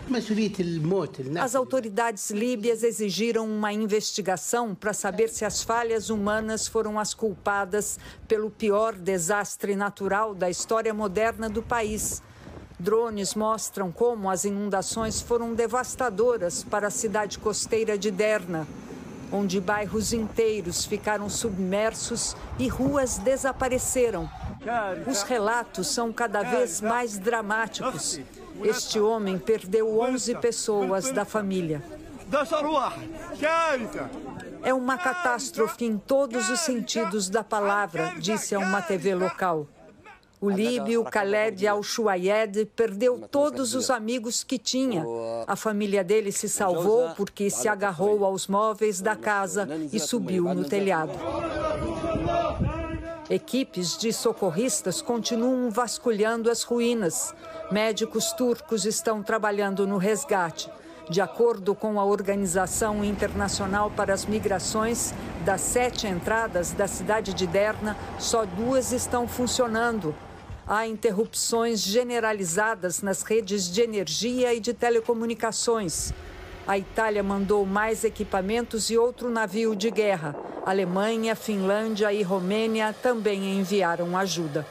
As 1.41 1.55
autoridades 1.55 2.29
líbias 2.29 2.83
exigiram 2.83 3.45
uma 3.45 3.73
investigação 3.73 4.73
para 4.73 4.93
saber 4.93 5.29
se 5.29 5.43
as 5.43 5.63
falhas 5.63 6.09
humanas 6.09 6.67
foram 6.67 6.97
as 6.97 7.13
culpadas 7.13 7.99
pelo 8.27 8.49
pior 8.49 8.93
desastre 8.93 9.75
natural 9.75 10.33
da 10.33 10.49
história 10.49 10.93
moderna 10.93 11.49
do 11.49 11.63
país. 11.63 12.21
Drones 12.79 13.35
mostram 13.35 13.91
como 13.91 14.29
as 14.29 14.45
inundações 14.45 15.21
foram 15.21 15.53
devastadoras 15.53 16.63
para 16.63 16.87
a 16.87 16.91
cidade 16.91 17.37
costeira 17.37 17.97
de 17.97 18.09
Derna 18.09 18.65
onde 19.31 19.59
bairros 19.59 20.13
inteiros 20.13 20.85
ficaram 20.85 21.29
submersos 21.29 22.35
e 22.57 22.67
ruas 22.67 23.17
desapareceram. 23.17 24.29
Os 25.07 25.23
relatos 25.23 25.87
são 25.87 26.11
cada 26.11 26.41
vez 26.43 26.81
mais 26.81 27.17
dramáticos. 27.17 28.19
Este 28.63 28.99
homem 28.99 29.37
perdeu 29.37 29.99
11 29.99 30.35
pessoas 30.35 31.11
da 31.11 31.25
família. 31.25 31.81
É 34.61 34.73
uma 34.73 34.97
catástrofe 34.97 35.85
em 35.85 35.97
todos 35.97 36.49
os 36.49 36.59
sentidos 36.59 37.29
da 37.29 37.43
palavra, 37.43 38.13
disse 38.19 38.53
a 38.53 38.59
uma 38.59 38.81
TV 38.81 39.15
local. 39.15 39.67
O 40.41 40.49
líbio 40.49 41.03
Khaled 41.03 41.67
Al-Shuayed 41.67 42.65
perdeu 42.73 43.27
todos 43.29 43.75
os 43.75 43.89
amigos 43.89 44.41
que 44.41 44.57
tinha. 44.57 45.03
A 45.45 45.53
família 45.57 46.01
dele 46.01 46.31
se 46.31 46.47
salvou 46.47 47.09
porque 47.09 47.49
se 47.49 47.67
agarrou 47.67 48.23
aos 48.23 48.47
móveis 48.47 49.01
da 49.01 49.17
casa 49.17 49.67
e 49.91 49.99
subiu 49.99 50.45
no 50.53 50.63
telhado. 50.63 51.11
Equipes 53.29 53.97
de 53.97 54.13
socorristas 54.13 55.01
continuam 55.01 55.69
vasculhando 55.69 56.49
as 56.49 56.63
ruínas. 56.63 57.33
Médicos 57.69 58.31
turcos 58.31 58.85
estão 58.85 59.21
trabalhando 59.21 59.85
no 59.85 59.97
resgate. 59.97 60.71
De 61.09 61.19
acordo 61.19 61.75
com 61.75 61.99
a 61.99 62.05
Organização 62.05 63.03
Internacional 63.03 63.91
para 63.91 64.13
as 64.13 64.25
Migrações, 64.25 65.13
das 65.43 65.61
sete 65.61 66.07
entradas 66.07 66.71
da 66.71 66.87
cidade 66.87 67.33
de 67.33 67.45
Derna, 67.45 67.97
só 68.19 68.45
duas 68.45 68.91
estão 68.93 69.27
funcionando 69.27 70.15
há 70.69 70.85
interrupções 70.85 71.81
generalizadas 71.81 73.01
nas 73.01 73.23
redes 73.23 73.71
de 73.71 73.81
energia 73.81 74.53
e 74.53 74.59
de 74.59 74.71
telecomunicações. 74.71 76.13
A 76.67 76.77
Itália 76.77 77.23
mandou 77.23 77.65
mais 77.65 78.03
equipamentos 78.03 78.91
e 78.91 78.97
outro 78.97 79.31
navio 79.31 79.75
de 79.75 79.89
guerra. 79.89 80.35
Alemanha, 80.63 81.35
Finlândia 81.35 82.13
e 82.13 82.21
Romênia 82.21 82.93
também 83.01 83.57
enviaram 83.59 84.15
ajuda. 84.15 84.63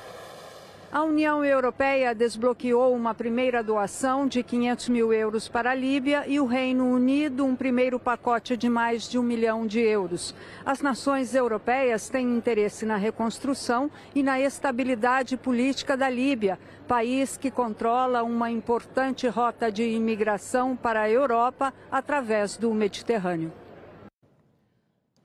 A 0.90 1.02
União 1.02 1.44
Europeia 1.44 2.14
desbloqueou 2.14 2.94
uma 2.94 3.12
primeira 3.12 3.62
doação 3.62 4.26
de 4.26 4.42
500 4.42 4.88
mil 4.88 5.12
euros 5.12 5.46
para 5.46 5.72
a 5.72 5.74
Líbia 5.74 6.24
e 6.26 6.40
o 6.40 6.46
Reino 6.46 6.90
Unido 6.90 7.44
um 7.44 7.54
primeiro 7.54 8.00
pacote 8.00 8.56
de 8.56 8.70
mais 8.70 9.06
de 9.06 9.18
um 9.18 9.22
milhão 9.22 9.66
de 9.66 9.80
euros. 9.80 10.34
As 10.64 10.80
nações 10.80 11.34
europeias 11.34 12.08
têm 12.08 12.34
interesse 12.34 12.86
na 12.86 12.96
reconstrução 12.96 13.90
e 14.14 14.22
na 14.22 14.40
estabilidade 14.40 15.36
política 15.36 15.94
da 15.94 16.08
Líbia, 16.08 16.58
país 16.88 17.36
que 17.36 17.50
controla 17.50 18.22
uma 18.22 18.50
importante 18.50 19.28
rota 19.28 19.70
de 19.70 19.82
imigração 19.82 20.74
para 20.74 21.02
a 21.02 21.10
Europa 21.10 21.70
através 21.92 22.56
do 22.56 22.72
Mediterrâneo. 22.72 23.52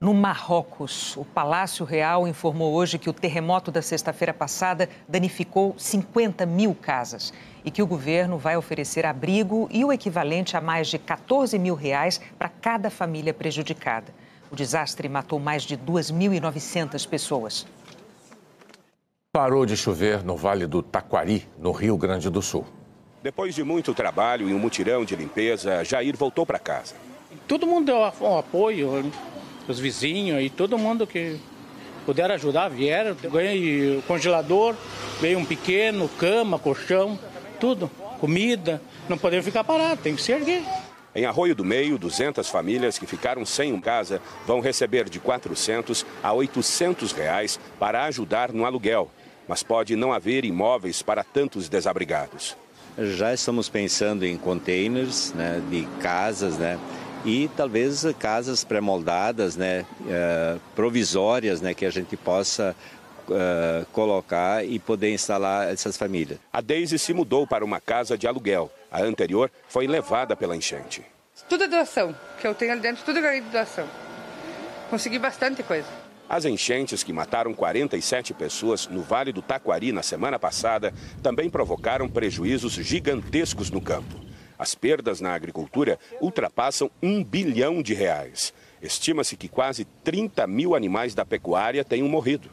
No 0.04 0.12
Marrocos, 0.12 1.16
o 1.16 1.24
Palácio 1.24 1.82
Real 1.82 2.28
informou 2.28 2.74
hoje 2.74 2.98
que 2.98 3.08
o 3.08 3.12
terremoto 3.14 3.70
da 3.70 3.80
sexta-feira 3.80 4.34
passada 4.34 4.86
danificou 5.08 5.74
50 5.78 6.44
mil 6.44 6.74
casas 6.74 7.32
e 7.64 7.70
que 7.70 7.82
o 7.82 7.86
governo 7.86 8.36
vai 8.36 8.54
oferecer 8.54 9.06
abrigo 9.06 9.66
e 9.70 9.82
o 9.82 9.90
equivalente 9.90 10.58
a 10.58 10.60
mais 10.60 10.88
de 10.88 10.98
14 10.98 11.58
mil 11.58 11.74
reais 11.74 12.20
para 12.38 12.50
cada 12.50 12.90
família 12.90 13.32
prejudicada. 13.32 14.12
O 14.50 14.54
desastre 14.54 15.08
matou 15.08 15.40
mais 15.40 15.62
de 15.62 15.74
2.900 15.74 17.08
pessoas. 17.08 17.66
Parou 19.32 19.64
de 19.64 19.74
chover 19.74 20.22
no 20.22 20.36
Vale 20.36 20.66
do 20.66 20.82
Taquari, 20.82 21.48
no 21.58 21.72
Rio 21.72 21.96
Grande 21.96 22.28
do 22.28 22.42
Sul. 22.42 22.66
Depois 23.22 23.54
de 23.54 23.64
muito 23.64 23.94
trabalho 23.94 24.50
e 24.50 24.54
um 24.54 24.58
mutirão 24.58 25.02
de 25.02 25.16
limpeza, 25.16 25.82
Jair 25.82 26.14
voltou 26.14 26.44
para 26.44 26.58
casa. 26.58 26.94
Todo 27.48 27.66
mundo 27.66 27.86
deu 27.86 27.96
um 28.20 28.38
apoio, 28.38 29.10
os 29.68 29.78
vizinhos 29.78 30.42
e 30.42 30.50
todo 30.50 30.78
mundo 30.78 31.06
que 31.06 31.38
puder 32.04 32.30
ajudar 32.30 32.68
vieram. 32.68 33.14
Ganhei 33.14 34.02
congelador, 34.06 34.74
veio 35.20 35.38
um 35.38 35.44
pequeno, 35.44 36.08
cama, 36.18 36.58
colchão, 36.58 37.18
tudo. 37.58 37.90
Comida. 38.20 38.80
Não 39.08 39.18
podemos 39.18 39.44
ficar 39.44 39.64
parados, 39.64 40.02
tem 40.02 40.14
que 40.14 40.22
se 40.22 40.32
erguer. 40.32 40.62
Em 41.14 41.26
Arroio 41.26 41.54
do 41.54 41.64
Meio, 41.64 41.96
200 41.96 42.48
famílias 42.48 42.98
que 42.98 43.06
ficaram 43.06 43.44
sem 43.46 43.78
casa 43.80 44.20
vão 44.46 44.60
receber 44.60 45.08
de 45.08 45.20
400 45.20 46.04
a 46.22 46.32
800 46.32 47.12
reais 47.12 47.60
para 47.78 48.04
ajudar 48.06 48.52
no 48.52 48.64
aluguel. 48.64 49.10
Mas 49.46 49.62
pode 49.62 49.94
não 49.94 50.12
haver 50.12 50.44
imóveis 50.44 51.02
para 51.02 51.22
tantos 51.22 51.68
desabrigados. 51.68 52.56
Já 52.98 53.32
estamos 53.34 53.68
pensando 53.68 54.24
em 54.24 54.36
containers 54.36 55.32
né, 55.34 55.62
de 55.70 55.86
casas, 56.00 56.58
né? 56.58 56.78
E 57.24 57.48
talvez 57.56 58.04
casas 58.18 58.62
pré-moldadas, 58.64 59.56
né, 59.56 59.86
uh, 60.02 60.60
provisórias, 60.74 61.60
né, 61.60 61.72
que 61.72 61.86
a 61.86 61.90
gente 61.90 62.16
possa 62.16 62.76
uh, 63.28 63.86
colocar 63.92 64.64
e 64.64 64.78
poder 64.78 65.12
instalar 65.12 65.72
essas 65.72 65.96
famílias. 65.96 66.38
A 66.52 66.60
Daisy 66.60 66.98
se 66.98 67.14
mudou 67.14 67.46
para 67.46 67.64
uma 67.64 67.80
casa 67.80 68.18
de 68.18 68.26
aluguel. 68.26 68.70
A 68.90 69.02
anterior 69.02 69.50
foi 69.68 69.86
levada 69.86 70.36
pela 70.36 70.56
enchente. 70.56 71.02
Tudo 71.48 71.64
é 71.64 71.68
doação, 71.68 72.14
que 72.40 72.46
eu 72.46 72.54
tenho 72.54 72.72
ali 72.72 72.80
dentro, 72.80 73.04
tudo 73.04 73.18
é 73.18 73.40
de 73.40 73.48
doação. 73.48 73.86
Consegui 74.90 75.18
bastante 75.18 75.62
coisa. 75.62 75.88
As 76.28 76.44
enchentes 76.44 77.02
que 77.02 77.12
mataram 77.12 77.52
47 77.52 78.32
pessoas 78.32 78.86
no 78.86 79.02
Vale 79.02 79.32
do 79.32 79.42
Taquari 79.42 79.92
na 79.92 80.02
semana 80.02 80.38
passada 80.38 80.92
também 81.22 81.50
provocaram 81.50 82.08
prejuízos 82.08 82.72
gigantescos 82.72 83.70
no 83.70 83.80
campo. 83.80 84.24
As 84.58 84.74
perdas 84.74 85.20
na 85.20 85.34
agricultura 85.34 85.98
ultrapassam 86.20 86.90
um 87.02 87.22
bilhão 87.22 87.82
de 87.82 87.94
reais. 87.94 88.52
Estima-se 88.80 89.36
que 89.36 89.48
quase 89.48 89.84
30 90.04 90.46
mil 90.46 90.74
animais 90.74 91.14
da 91.14 91.24
pecuária 91.24 91.84
tenham 91.84 92.08
morrido. 92.08 92.50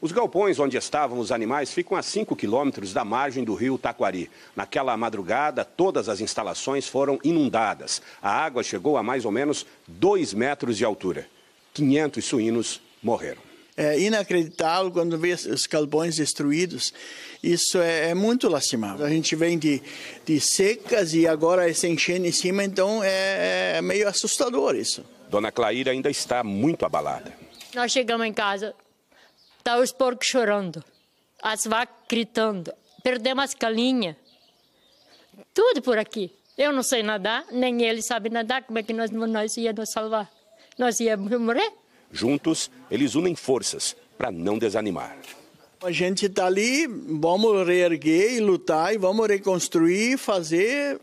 Os 0.00 0.12
galpões 0.12 0.58
onde 0.58 0.76
estavam 0.76 1.18
os 1.18 1.32
animais 1.32 1.72
ficam 1.72 1.96
a 1.96 2.02
5 2.02 2.36
quilômetros 2.36 2.92
da 2.92 3.04
margem 3.04 3.42
do 3.42 3.54
rio 3.54 3.78
Taquari. 3.78 4.30
Naquela 4.54 4.96
madrugada, 4.96 5.64
todas 5.64 6.10
as 6.10 6.20
instalações 6.20 6.86
foram 6.86 7.18
inundadas. 7.24 8.02
A 8.20 8.30
água 8.30 8.62
chegou 8.62 8.98
a 8.98 9.02
mais 9.02 9.24
ou 9.24 9.32
menos 9.32 9.66
2 9.88 10.34
metros 10.34 10.76
de 10.76 10.84
altura. 10.84 11.26
500 11.72 12.24
suínos 12.24 12.82
morreram. 13.02 13.53
É 13.76 13.98
inacreditável 13.98 14.90
quando 14.92 15.18
vê 15.18 15.32
os 15.32 15.66
galpões 15.66 16.16
destruídos. 16.16 16.92
Isso 17.42 17.78
é, 17.78 18.10
é, 18.10 18.14
muito 18.14 18.48
lastimável. 18.48 19.04
A 19.04 19.10
gente 19.10 19.34
vem 19.34 19.58
de, 19.58 19.82
de 20.24 20.40
secas 20.40 21.12
e 21.12 21.26
agora 21.26 21.68
esse 21.68 21.88
enchendo 21.88 22.26
em 22.26 22.32
cima, 22.32 22.62
então 22.62 23.02
é, 23.02 23.74
é 23.76 23.82
meio 23.82 24.08
assustador 24.08 24.76
isso. 24.76 25.04
Dona 25.28 25.50
Claíra 25.50 25.90
ainda 25.90 26.08
está 26.08 26.44
muito 26.44 26.86
abalada. 26.86 27.32
Nós 27.74 27.90
chegamos 27.90 28.24
em 28.24 28.32
casa, 28.32 28.72
tá 29.64 29.78
os 29.78 29.90
porcos 29.90 30.28
chorando, 30.28 30.82
as 31.42 31.64
vacas 31.64 31.96
gritando, 32.08 32.72
perdemos 33.02 33.42
as 33.42 33.54
galinhas, 33.54 34.14
tudo 35.52 35.82
por 35.82 35.98
aqui. 35.98 36.32
Eu 36.56 36.72
não 36.72 36.84
sei 36.84 37.02
nadar, 37.02 37.44
nem 37.50 37.82
ele 37.82 38.00
sabe 38.00 38.30
nadar, 38.30 38.62
como 38.62 38.78
é 38.78 38.82
que 38.84 38.92
nós, 38.92 39.10
nós 39.10 39.56
íamos 39.56 39.90
salvar? 39.90 40.30
Nós 40.78 41.00
íamos 41.00 41.36
morrer? 41.40 41.72
Juntos, 42.14 42.70
eles 42.88 43.16
unem 43.16 43.34
forças 43.34 43.96
para 44.16 44.30
não 44.30 44.56
desanimar. 44.56 45.16
A 45.82 45.90
gente 45.90 46.26
está 46.26 46.46
ali, 46.46 46.86
vamos 46.86 47.66
reerguer 47.66 48.34
e 48.34 48.40
lutar 48.40 48.94
e 48.94 48.98
vamos 48.98 49.26
reconstruir, 49.26 50.16
fazer 50.16 51.00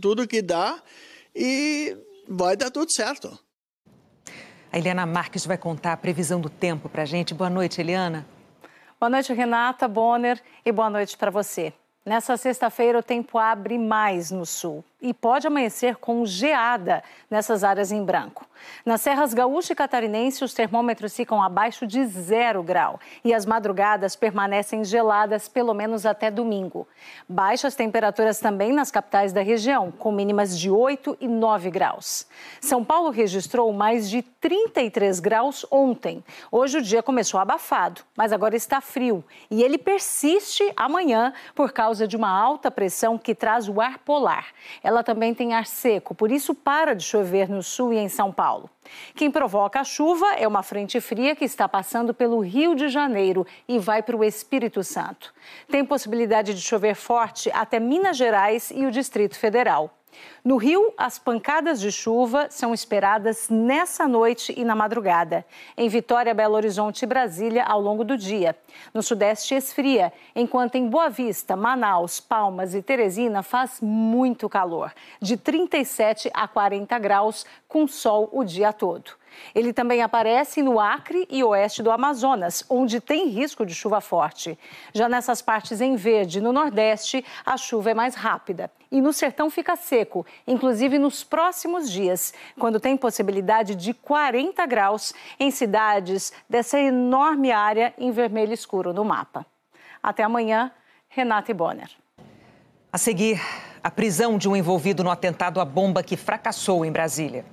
tudo 0.00 0.26
que 0.26 0.40
dá 0.40 0.82
e 1.36 1.94
vai 2.26 2.56
dar 2.56 2.70
tudo 2.70 2.90
certo. 2.90 3.38
A 4.72 4.78
Eliana 4.78 5.04
Marques 5.04 5.44
vai 5.44 5.58
contar 5.58 5.92
a 5.92 5.96
previsão 5.98 6.40
do 6.40 6.48
tempo 6.48 6.88
para 6.88 7.02
a 7.02 7.06
gente. 7.06 7.34
Boa 7.34 7.50
noite, 7.50 7.82
Eliana. 7.82 8.26
Boa 8.98 9.10
noite, 9.10 9.34
Renata 9.34 9.86
Bonner, 9.86 10.40
e 10.64 10.72
boa 10.72 10.88
noite 10.88 11.14
para 11.14 11.30
você. 11.30 11.74
Nessa 12.06 12.38
sexta-feira, 12.38 12.98
o 12.98 13.02
tempo 13.02 13.36
abre 13.36 13.76
mais 13.76 14.30
no 14.30 14.46
sul 14.46 14.82
e 15.02 15.12
pode 15.12 15.46
amanhecer 15.46 15.96
com 15.96 16.24
geada 16.24 17.02
nessas 17.28 17.64
áreas 17.64 17.90
em 17.90 18.04
branco. 18.04 18.46
Nas 18.86 19.00
serras 19.00 19.34
gaúcha 19.34 19.72
e 19.72 19.76
catarinense, 19.76 20.44
os 20.44 20.54
termômetros 20.54 21.16
ficam 21.16 21.42
abaixo 21.42 21.84
de 21.84 22.06
zero 22.06 22.62
grau 22.62 23.00
e 23.24 23.34
as 23.34 23.44
madrugadas 23.44 24.14
permanecem 24.14 24.84
geladas 24.84 25.48
pelo 25.48 25.74
menos 25.74 26.06
até 26.06 26.30
domingo. 26.30 26.86
Baixas 27.28 27.74
temperaturas 27.74 28.38
também 28.38 28.72
nas 28.72 28.92
capitais 28.92 29.32
da 29.32 29.42
região, 29.42 29.90
com 29.90 30.12
mínimas 30.12 30.56
de 30.56 30.70
8 30.70 31.16
e 31.20 31.26
9 31.26 31.70
graus. 31.70 32.28
São 32.60 32.84
Paulo 32.84 33.10
registrou 33.10 33.72
mais 33.72 34.08
de 34.08 34.22
33 34.22 35.18
graus 35.18 35.66
ontem. 35.68 36.22
Hoje 36.50 36.78
o 36.78 36.82
dia 36.82 37.02
começou 37.02 37.40
abafado, 37.40 38.02
mas 38.16 38.32
agora 38.32 38.54
está 38.54 38.80
frio 38.80 39.24
e 39.50 39.64
ele 39.64 39.76
persiste 39.76 40.72
amanhã 40.76 41.32
por 41.52 41.72
causa 41.72 42.06
de 42.06 42.16
uma 42.16 42.30
alta 42.30 42.70
pressão 42.70 43.18
que 43.18 43.34
traz 43.34 43.68
o 43.68 43.80
ar 43.80 43.98
polar 43.98 44.46
ela 44.91 44.91
também 45.04 45.32
tem 45.32 45.54
ar 45.54 45.64
seco, 45.64 46.12
por 46.12 46.32
isso 46.32 46.56
para 46.56 46.92
de 46.92 47.04
chover 47.04 47.48
no 47.48 47.62
sul 47.62 47.92
e 47.92 47.98
em 47.98 48.08
São 48.08 48.32
Paulo. 48.32 48.68
Quem 49.14 49.30
provoca 49.30 49.78
a 49.78 49.84
chuva 49.84 50.26
é 50.34 50.48
uma 50.48 50.64
frente 50.64 51.00
fria 51.00 51.36
que 51.36 51.44
está 51.44 51.68
passando 51.68 52.12
pelo 52.12 52.40
Rio 52.40 52.74
de 52.74 52.88
Janeiro 52.88 53.46
e 53.68 53.78
vai 53.78 54.02
para 54.02 54.16
o 54.16 54.24
Espírito 54.24 54.82
Santo. 54.82 55.32
Tem 55.70 55.84
possibilidade 55.84 56.52
de 56.52 56.60
chover 56.60 56.96
forte 56.96 57.48
até 57.52 57.78
Minas 57.78 58.16
Gerais 58.16 58.72
e 58.74 58.84
o 58.84 58.90
Distrito 58.90 59.38
Federal. 59.38 60.01
No 60.44 60.56
Rio, 60.56 60.92
as 60.96 61.18
pancadas 61.18 61.80
de 61.80 61.92
chuva 61.92 62.48
são 62.50 62.74
esperadas 62.74 63.48
nessa 63.48 64.08
noite 64.08 64.52
e 64.56 64.64
na 64.64 64.74
madrugada. 64.74 65.44
Em 65.76 65.88
Vitória, 65.88 66.34
Belo 66.34 66.54
Horizonte 66.54 67.02
e 67.02 67.06
Brasília, 67.06 67.64
ao 67.64 67.80
longo 67.80 68.04
do 68.04 68.16
dia. 68.16 68.56
No 68.92 69.02
Sudeste, 69.02 69.54
esfria, 69.54 70.12
enquanto 70.34 70.74
em 70.74 70.88
Boa 70.88 71.08
Vista, 71.08 71.56
Manaus, 71.56 72.20
Palmas 72.20 72.74
e 72.74 72.82
Teresina 72.82 73.42
faz 73.42 73.80
muito 73.80 74.48
calor, 74.48 74.92
de 75.20 75.36
37 75.36 76.30
a 76.34 76.48
40 76.48 76.98
graus, 76.98 77.46
com 77.68 77.86
sol 77.86 78.28
o 78.32 78.44
dia 78.44 78.72
todo. 78.72 79.21
Ele 79.54 79.72
também 79.72 80.02
aparece 80.02 80.62
no 80.62 80.80
Acre 80.80 81.26
e 81.30 81.42
oeste 81.44 81.82
do 81.82 81.90
Amazonas, 81.90 82.64
onde 82.68 83.00
tem 83.00 83.28
risco 83.28 83.66
de 83.66 83.74
chuva 83.74 84.00
forte. 84.00 84.58
Já 84.92 85.08
nessas 85.08 85.42
partes 85.42 85.80
em 85.80 85.96
verde, 85.96 86.40
no 86.40 86.52
Nordeste, 86.52 87.24
a 87.44 87.56
chuva 87.56 87.90
é 87.90 87.94
mais 87.94 88.14
rápida. 88.14 88.70
E 88.90 89.00
no 89.00 89.12
sertão 89.12 89.48
fica 89.48 89.74
seco, 89.74 90.26
inclusive 90.46 90.98
nos 90.98 91.24
próximos 91.24 91.90
dias, 91.90 92.34
quando 92.58 92.78
tem 92.78 92.96
possibilidade 92.96 93.74
de 93.74 93.94
40 93.94 94.66
graus 94.66 95.14
em 95.40 95.50
cidades 95.50 96.32
dessa 96.48 96.78
enorme 96.78 97.50
área 97.50 97.94
em 97.96 98.10
vermelho 98.10 98.52
escuro 98.52 98.92
no 98.92 99.04
mapa. 99.04 99.46
Até 100.02 100.22
amanhã, 100.22 100.70
Renata 101.08 101.54
Bonner. 101.54 101.90
A 102.92 102.98
seguir, 102.98 103.40
a 103.82 103.90
prisão 103.90 104.36
de 104.36 104.48
um 104.48 104.54
envolvido 104.54 105.02
no 105.02 105.10
atentado 105.10 105.60
à 105.60 105.64
bomba 105.64 106.02
que 106.02 106.16
fracassou 106.16 106.84
em 106.84 106.92
Brasília. 106.92 107.44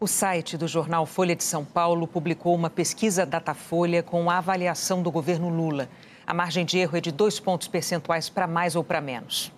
O 0.00 0.06
site 0.06 0.56
do 0.56 0.68
jornal 0.68 1.04
Folha 1.04 1.34
de 1.34 1.42
São 1.42 1.64
Paulo 1.64 2.06
publicou 2.06 2.54
uma 2.54 2.70
pesquisa 2.70 3.26
Datafolha 3.26 4.00
com 4.00 4.30
a 4.30 4.38
avaliação 4.38 5.02
do 5.02 5.10
governo 5.10 5.48
Lula. 5.48 5.88
A 6.24 6.32
margem 6.32 6.64
de 6.64 6.78
erro 6.78 6.96
é 6.96 7.00
de 7.00 7.10
dois 7.10 7.40
pontos 7.40 7.66
percentuais 7.66 8.28
para 8.28 8.46
mais 8.46 8.76
ou 8.76 8.84
para 8.84 9.00
menos. 9.00 9.52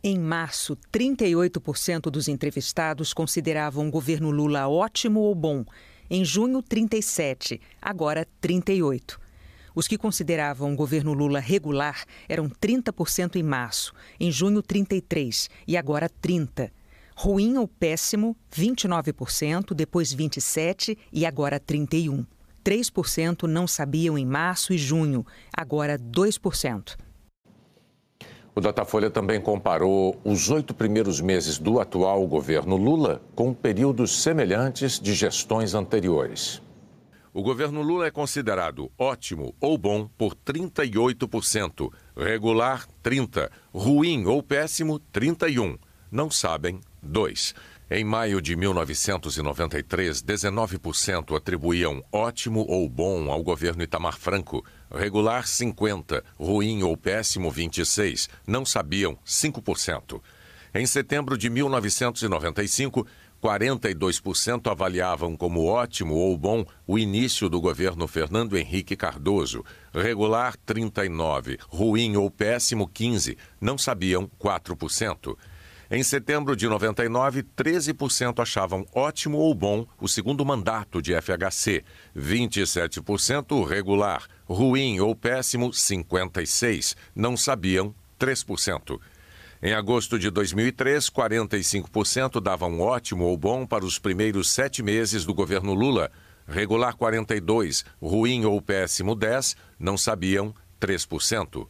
Em 0.00 0.16
março, 0.16 0.78
38% 0.92 2.02
dos 2.02 2.28
entrevistados 2.28 3.12
consideravam 3.12 3.88
o 3.88 3.90
governo 3.90 4.30
Lula 4.30 4.68
ótimo 4.68 5.18
ou 5.18 5.34
bom. 5.34 5.64
Em 6.08 6.24
junho, 6.24 6.62
37%, 6.62 7.60
agora 7.82 8.24
38%. 8.40 9.18
Os 9.74 9.88
que 9.88 9.98
consideravam 9.98 10.72
o 10.72 10.76
governo 10.76 11.12
Lula 11.12 11.40
regular 11.40 12.04
eram 12.28 12.48
30% 12.48 13.34
em 13.34 13.42
março, 13.42 13.92
em 14.20 14.30
junho, 14.30 14.62
33% 14.62 15.48
e 15.66 15.76
agora 15.76 16.08
30%. 16.08 16.70
Ruim 17.20 17.56
ou 17.56 17.66
péssimo, 17.66 18.36
29%, 18.54 19.74
depois 19.74 20.14
27% 20.14 20.96
e 21.12 21.26
agora 21.26 21.58
31%. 21.58 22.24
3% 22.64 23.42
não 23.42 23.66
sabiam 23.66 24.16
em 24.16 24.24
março 24.24 24.72
e 24.72 24.78
junho, 24.78 25.26
agora 25.52 25.98
2%. 25.98 26.96
O 28.54 28.60
Datafolha 28.60 29.10
também 29.10 29.40
comparou 29.40 30.16
os 30.22 30.48
oito 30.48 30.72
primeiros 30.72 31.20
meses 31.20 31.58
do 31.58 31.80
atual 31.80 32.24
governo 32.24 32.76
Lula 32.76 33.20
com 33.34 33.52
períodos 33.52 34.22
semelhantes 34.22 35.00
de 35.00 35.12
gestões 35.12 35.74
anteriores. 35.74 36.62
O 37.34 37.42
governo 37.42 37.82
Lula 37.82 38.06
é 38.06 38.12
considerado 38.12 38.92
ótimo 38.96 39.52
ou 39.60 39.76
bom 39.76 40.08
por 40.16 40.36
38%, 40.36 41.92
regular 42.16 42.86
30%, 43.02 43.50
ruim 43.74 44.24
ou 44.24 44.40
péssimo 44.40 45.00
31%, 45.12 45.80
não 46.10 46.30
sabem 46.30 46.80
2%. 47.04 47.54
Em 47.90 48.04
maio 48.04 48.42
de 48.42 48.54
1993, 48.54 50.22
19% 50.22 51.34
atribuíam 51.34 52.04
ótimo 52.12 52.66
ou 52.68 52.86
bom 52.86 53.30
ao 53.30 53.42
governo 53.42 53.82
Itamar 53.82 54.18
Franco, 54.18 54.62
regular 54.94 55.44
50%, 55.44 56.22
ruim 56.38 56.82
ou 56.82 56.94
péssimo 56.98 57.50
26%, 57.50 58.28
não 58.46 58.66
sabiam 58.66 59.16
5%. 59.24 60.20
Em 60.74 60.84
setembro 60.84 61.38
de 61.38 61.48
1995, 61.48 63.06
42% 63.42 64.70
avaliavam 64.70 65.34
como 65.34 65.64
ótimo 65.64 66.14
ou 66.14 66.36
bom 66.36 66.66
o 66.86 66.98
início 66.98 67.48
do 67.48 67.58
governo 67.58 68.06
Fernando 68.06 68.58
Henrique 68.58 68.96
Cardoso, 68.96 69.64
regular 69.94 70.56
39%, 70.66 71.58
ruim 71.68 72.16
ou 72.16 72.30
péssimo 72.30 72.86
15%, 72.86 73.34
não 73.58 73.78
sabiam 73.78 74.30
4%. 74.38 75.36
Em 75.90 76.02
setembro 76.02 76.54
de 76.54 76.68
99, 76.68 77.42
13% 77.42 78.42
achavam 78.42 78.86
ótimo 78.94 79.38
ou 79.38 79.54
bom 79.54 79.86
o 79.98 80.06
segundo 80.06 80.44
mandato 80.44 81.00
de 81.00 81.14
FHC, 81.14 81.82
27% 82.14 83.66
regular, 83.66 84.28
ruim 84.46 85.00
ou 85.00 85.16
péssimo 85.16 85.70
56%, 85.70 86.94
não 87.16 87.38
sabiam 87.38 87.94
3%. 88.20 89.00
Em 89.62 89.72
agosto 89.72 90.18
de 90.18 90.28
2003, 90.28 91.08
45% 91.08 92.38
davam 92.38 92.80
ótimo 92.80 93.24
ou 93.24 93.36
bom 93.38 93.64
para 93.64 93.84
os 93.84 93.98
primeiros 93.98 94.50
sete 94.50 94.82
meses 94.82 95.24
do 95.24 95.32
governo 95.32 95.72
Lula, 95.72 96.12
regular 96.46 96.94
42%, 96.94 97.86
ruim 98.00 98.44
ou 98.44 98.60
péssimo 98.60 99.16
10%, 99.16 99.56
não 99.78 99.96
sabiam 99.96 100.54
3%. 100.78 101.66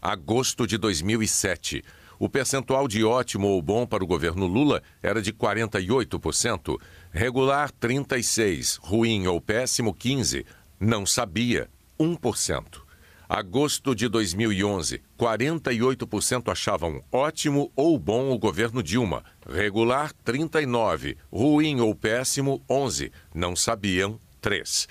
Agosto 0.00 0.64
de 0.64 0.78
2007, 0.78 1.82
o 2.18 2.28
percentual 2.28 2.88
de 2.88 3.04
ótimo 3.04 3.48
ou 3.48 3.62
bom 3.62 3.86
para 3.86 4.02
o 4.02 4.06
governo 4.06 4.46
Lula 4.46 4.82
era 5.02 5.22
de 5.22 5.32
48%, 5.32 6.76
regular 7.12 7.70
36%, 7.70 8.78
ruim 8.80 9.26
ou 9.26 9.40
péssimo 9.40 9.94
15%, 9.94 10.44
não 10.80 11.06
sabia 11.06 11.68
1%. 11.98 12.82
Agosto 13.28 13.94
de 13.94 14.08
2011, 14.08 15.02
48% 15.18 16.50
achavam 16.50 17.04
ótimo 17.12 17.70
ou 17.76 17.98
bom 17.98 18.30
o 18.30 18.38
governo 18.38 18.82
Dilma, 18.82 19.22
regular 19.46 20.12
39%, 20.24 21.16
ruim 21.30 21.80
ou 21.80 21.94
péssimo 21.94 22.62
11%, 22.68 23.12
não 23.34 23.54
sabiam 23.54 24.18
3%. 24.42 24.88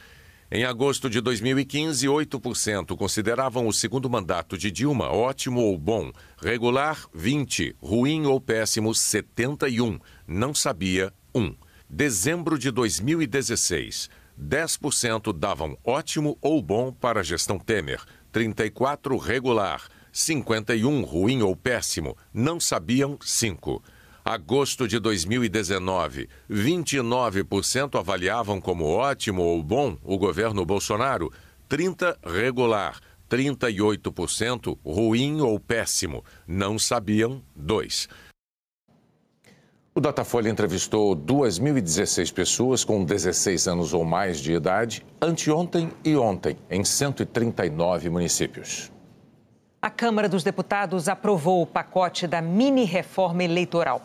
Em 0.49 0.63
agosto 0.63 1.09
de 1.09 1.19
2015, 1.19 2.07
8% 2.07 2.95
consideravam 2.95 3.67
o 3.67 3.73
segundo 3.73 4.09
mandato 4.09 4.57
de 4.57 4.71
Dilma 4.71 5.11
ótimo 5.11 5.59
ou 5.59 5.77
bom, 5.77 6.09
regular 6.41 7.05
20, 7.13 7.75
ruim 7.81 8.25
ou 8.25 8.39
péssimo 8.39 8.95
71, 8.95 9.99
não 10.25 10.53
sabia 10.53 11.13
1. 11.35 11.53
Dezembro 11.89 12.57
de 12.57 12.71
2016, 12.71 14.09
10% 14.41 15.37
davam 15.37 15.77
ótimo 15.83 16.37
ou 16.41 16.61
bom 16.61 16.93
para 16.93 17.19
a 17.19 17.23
gestão 17.23 17.59
Temer, 17.59 18.01
34 18.31 19.17
regular, 19.17 19.89
51 20.13 21.01
ruim 21.01 21.41
ou 21.41 21.57
péssimo, 21.57 22.15
não 22.33 22.57
sabiam 22.57 23.17
5. 23.19 23.83
Agosto 24.29 24.89
de 24.89 24.99
2019, 24.99 26.27
29% 26.51 27.97
avaliavam 27.97 28.59
como 28.59 28.83
ótimo 28.83 29.41
ou 29.41 29.63
bom 29.63 29.97
o 30.03 30.17
governo 30.17 30.65
Bolsonaro, 30.65 31.31
30% 31.69 32.17
regular, 32.25 32.99
38% 33.29 34.77
ruim 34.85 35.39
ou 35.39 35.57
péssimo. 35.57 36.25
Não 36.45 36.77
sabiam 36.77 37.41
2%. 37.57 38.09
O 39.95 40.01
Datafolha 40.01 40.49
entrevistou 40.49 41.15
2.016 41.15 42.33
pessoas 42.33 42.83
com 42.83 43.05
16 43.05 43.65
anos 43.69 43.93
ou 43.93 44.03
mais 44.03 44.41
de 44.41 44.51
idade 44.51 45.05
anteontem 45.21 45.89
e 46.03 46.17
ontem, 46.17 46.57
em 46.69 46.83
139 46.83 48.09
municípios. 48.09 48.91
A 49.81 49.89
Câmara 49.89 50.27
dos 50.27 50.43
Deputados 50.43 51.07
aprovou 51.07 51.61
o 51.61 51.65
pacote 51.65 52.27
da 52.27 52.41
mini-reforma 52.41 53.41
eleitoral. 53.41 54.01